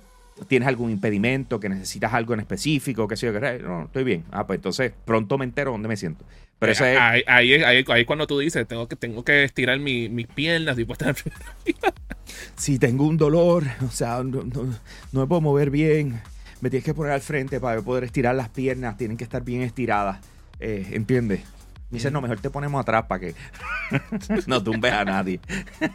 tienes 0.48 0.68
algún 0.68 0.90
impedimento, 0.90 1.58
que 1.58 1.68
necesitas 1.68 2.12
algo 2.12 2.34
en 2.34 2.40
específico, 2.40 3.08
que 3.08 3.16
sé 3.16 3.26
yo, 3.26 3.32
que 3.32 3.58
no, 3.60 3.84
estoy 3.84 4.04
bien. 4.04 4.24
Ah, 4.30 4.46
pues 4.46 4.58
entonces 4.58 4.92
pronto 5.04 5.38
me 5.38 5.44
entero 5.44 5.72
dónde 5.72 5.88
me 5.88 5.96
siento. 5.96 6.24
Pero 6.58 6.72
eso 6.72 6.84
es... 6.84 6.98
ahí, 6.98 7.22
ahí, 7.26 7.84
ahí, 7.86 8.04
cuando 8.04 8.26
tú 8.26 8.38
dices, 8.38 8.66
tengo 8.66 8.88
que, 8.88 8.96
tengo 8.96 9.24
que 9.24 9.44
estirar 9.44 9.78
mi, 9.78 10.08
mis 10.08 10.26
piernas 10.26 10.78
y 10.78 10.82
estar... 10.82 11.14
si 12.56 12.78
tengo 12.78 13.06
un 13.06 13.16
dolor, 13.16 13.64
o 13.86 13.90
sea, 13.90 14.22
no, 14.22 14.42
me 15.12 15.26
puedo 15.26 15.40
mover 15.40 15.70
bien, 15.70 16.20
me 16.60 16.70
tienes 16.70 16.84
que 16.84 16.94
poner 16.94 17.12
al 17.12 17.20
frente 17.20 17.60
para 17.60 17.80
poder 17.82 18.04
estirar 18.04 18.34
las 18.34 18.48
piernas, 18.48 18.96
tienen 18.96 19.16
que 19.16 19.24
estar 19.24 19.44
bien 19.44 19.62
estiradas, 19.62 20.18
eh, 20.60 20.86
¿entiendes? 20.92 21.40
Dice, 21.90 22.10
no, 22.10 22.20
mejor 22.20 22.40
te 22.40 22.50
ponemos 22.50 22.80
atrás 22.80 23.04
para 23.06 23.20
que 23.20 23.34
no 24.46 24.62
tumbes 24.62 24.92
a 24.92 25.04
nadie. 25.04 25.38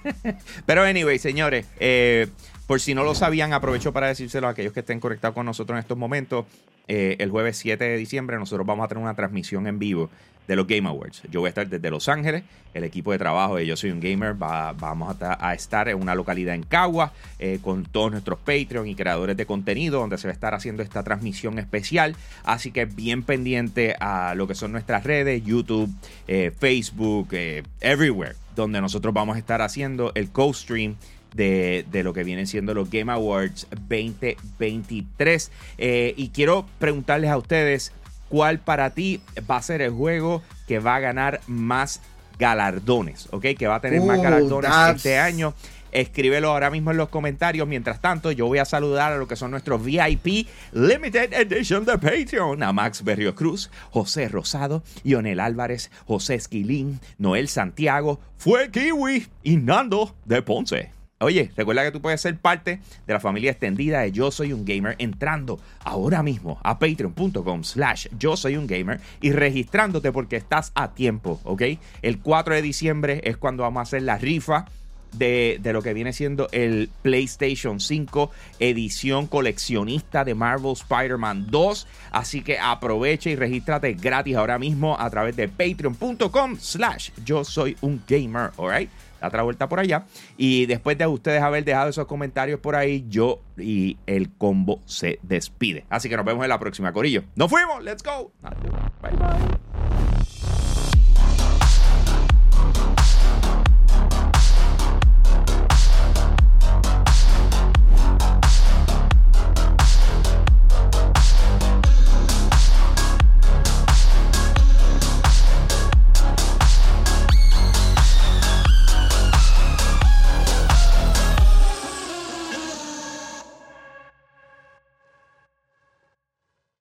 Pero 0.66 0.84
anyway, 0.84 1.20
señores, 1.20 1.66
eh, 1.80 2.28
por 2.72 2.80
si 2.80 2.96
no 2.96 3.04
lo 3.04 3.14
sabían, 3.16 3.52
aprovecho 3.52 3.92
para 3.92 4.08
decírselo 4.08 4.48
a 4.48 4.52
aquellos 4.52 4.72
que 4.72 4.80
estén 4.80 5.02
conectados 5.02 5.36
con 5.36 5.46
nosotros 5.46 5.76
en 5.76 5.80
estos 5.82 5.98
momentos. 5.98 6.46
Eh, 6.88 7.18
el 7.20 7.30
jueves 7.30 7.58
7 7.58 7.84
de 7.84 7.98
diciembre 7.98 8.40
nosotros 8.40 8.66
vamos 8.66 8.86
a 8.86 8.88
tener 8.88 9.04
una 9.04 9.14
transmisión 9.14 9.68
en 9.68 9.78
vivo 9.78 10.10
de 10.48 10.56
los 10.56 10.68
Game 10.68 10.88
Awards. 10.88 11.24
Yo 11.30 11.42
voy 11.42 11.48
a 11.48 11.50
estar 11.50 11.68
desde 11.68 11.92
Los 11.92 12.08
Ángeles, 12.08 12.44
el 12.74 12.86
equipo 12.86 13.12
de 13.12 13.18
trabajo 13.18 13.58
de 13.58 13.66
Yo 13.66 13.76
Soy 13.76 13.92
un 13.92 14.00
Gamer 14.00 14.36
vamos 14.36 15.18
a, 15.20 15.54
estar 15.54 15.90
en 15.90 16.02
una 16.02 16.16
localidad 16.16 16.56
en 16.56 16.64
Cagua 16.64 17.12
eh, 17.40 17.60
con 17.62 17.84
todos 17.84 18.10
nuestros 18.10 18.40
Patreon 18.40 18.88
y 18.88 18.96
creadores 18.96 19.36
de 19.36 19.46
contenido 19.46 20.00
donde 20.00 20.18
se 20.18 20.30
va 20.30 20.32
a 20.32 20.34
estar 20.34 20.54
haciendo 20.54 20.82
esta 20.82 21.04
transmisión 21.04 21.60
especial. 21.60 22.16
Así 22.46 22.72
que 22.72 22.86
bien 22.86 23.24
pendiente 23.24 23.98
a 24.00 24.34
lo 24.34 24.48
que 24.48 24.56
son 24.56 24.72
nuestras 24.72 25.04
redes, 25.04 25.44
YouTube, 25.44 25.90
eh, 26.26 26.54
Facebook, 26.58 27.36
everywhere, 27.82 28.36
donde 28.56 28.80
nosotros 28.80 29.14
vamos 29.14 29.36
a 29.36 29.40
estar 29.40 29.62
haciendo 29.62 30.14
el 30.16 30.32
co-stream 30.32 30.96
de, 31.34 31.86
lo 32.04 32.14
que 32.14 32.24
vienen 32.24 32.48
siendo 32.48 32.74
los 32.74 32.90
Game 32.90 33.12
Awards 33.12 33.68
2023. 33.72 35.52
Eh, 35.78 36.14
y 36.18 36.30
quiero 36.30 36.66
preguntarles 36.80 37.30
a 37.30 37.38
ustedes 37.38 37.94
cuál 38.30 38.60
para 38.60 38.92
ti 38.92 39.22
va 39.50 39.58
a 39.58 39.62
ser 39.62 39.82
el 39.82 39.92
juego 39.92 40.42
que 40.68 40.80
va 40.80 40.96
a 40.96 41.00
ganar 41.00 41.42
más 41.48 42.02
galardones, 42.40 43.28
¿ok? 43.32 43.48
Que 43.58 43.68
va 43.68 43.76
a 43.76 43.82
tener 43.82 44.02
más 44.02 44.20
uh, 44.20 44.24
galardones 44.24 44.72
este 44.96 45.20
año. 45.20 45.54
Escríbelo 45.92 46.50
ahora 46.50 46.72
mismo 46.72 46.92
en 46.92 46.98
los 46.98 47.10
comentarios. 47.10 47.68
Mientras 47.68 48.00
tanto, 48.00 48.32
yo 48.32 48.48
voy 48.48 48.60
a 48.60 48.66
saludar 48.66 49.12
a 49.12 49.18
lo 49.18 49.28
que 49.28 49.36
son 49.36 49.52
nuestros 49.52 49.84
VIP 49.84 50.48
Limited 50.72 51.34
Edition 51.34 51.84
de 51.84 51.98
Patreon. 51.98 52.64
A 52.64 52.72
Max 52.72 53.04
Berrio 53.04 53.36
Cruz, 53.36 53.70
José 53.92 54.30
Rosado, 54.30 54.84
Lionel 55.04 55.42
Álvarez, 55.42 55.92
José 56.08 56.36
Esquilín, 56.36 57.02
Noel 57.18 57.50
Santiago, 57.50 58.22
Fue 58.38 58.72
Kiwi 58.72 59.28
y 59.44 59.58
Nando 59.58 60.16
de 60.26 60.42
Ponce. 60.42 61.01
Oye, 61.22 61.52
recuerda 61.56 61.84
que 61.84 61.92
tú 61.92 62.02
puedes 62.02 62.20
ser 62.20 62.36
parte 62.38 62.80
de 63.06 63.14
la 63.14 63.20
familia 63.20 63.52
extendida 63.52 64.02
de 64.02 64.12
Yo 64.12 64.32
Soy 64.32 64.54
un 64.54 64.66
Gamer 64.66 64.96
entrando 64.98 65.60
ahora 65.84 66.24
mismo 66.24 66.60
a 66.64 66.80
patreon.com 66.80 67.64
slash 67.64 68.08
Yo 68.18 68.36
Soy 68.36 68.58
un 68.58 68.66
Gamer 68.66 69.00
y 69.22 69.32
registrándote 69.32 70.12
porque 70.12 70.36
estás 70.36 70.72
a 70.74 70.94
tiempo, 70.94 71.40
¿ok? 71.44 71.62
El 72.02 72.20
4 72.20 72.56
de 72.56 72.62
diciembre 72.64 73.22
es 73.24 73.38
cuando 73.38 73.62
vamos 73.62 73.82
a 73.82 73.84
hacer 73.84 74.02
la 74.02 74.18
rifa 74.18 74.66
de, 75.14 75.60
de, 75.62 75.74
lo 75.74 75.82
que 75.82 75.94
viene 75.94 76.14
siendo 76.14 76.48
el 76.54 76.90
PlayStation 77.02 77.80
5 77.80 78.32
edición 78.60 79.28
coleccionista 79.28 80.24
de 80.24 80.34
Marvel 80.34 80.72
Spider-Man 80.72 81.48
2. 81.52 81.88
Así 82.12 82.42
que 82.42 82.58
aprovecha 82.58 83.30
y 83.30 83.36
regístrate 83.36 83.94
gratis 83.94 84.38
ahora 84.38 84.58
mismo 84.58 84.98
a 85.00 85.10
través 85.10 85.36
de 85.36 85.50
patreon.com 85.50 86.58
slash 86.58 87.12
yo 87.24 87.44
soy 87.44 87.78
un 87.82 88.02
gamer, 88.08 88.52
¿alright? 88.58 88.90
Otra 89.28 89.44
vuelta 89.44 89.70
por 89.70 89.80
allá. 89.80 90.06
Y 90.38 90.66
después 90.66 90.98
de 90.98 91.08
ustedes 91.08 91.42
haber 91.42 91.64
dejado 91.64 91.90
esos 91.90 92.06
comentarios 92.06 92.60
por 92.60 92.76
ahí, 92.76 93.06
yo 93.10 93.40
y 93.58 93.98
el 94.08 94.32
combo 94.32 94.82
se 94.86 95.20
despide. 95.22 95.86
Así 95.90 96.10
que 96.10 96.18
nos 96.18 96.26
vemos 96.26 96.44
en 96.44 96.50
la 96.50 96.60
próxima, 96.60 96.92
Corillo. 96.94 97.24
¡Nos 97.36 97.50
fuimos! 97.50 97.84
¡Let's 97.84 98.04
go! 98.04 98.32
Bye 98.42 99.12
bye. 99.12 99.71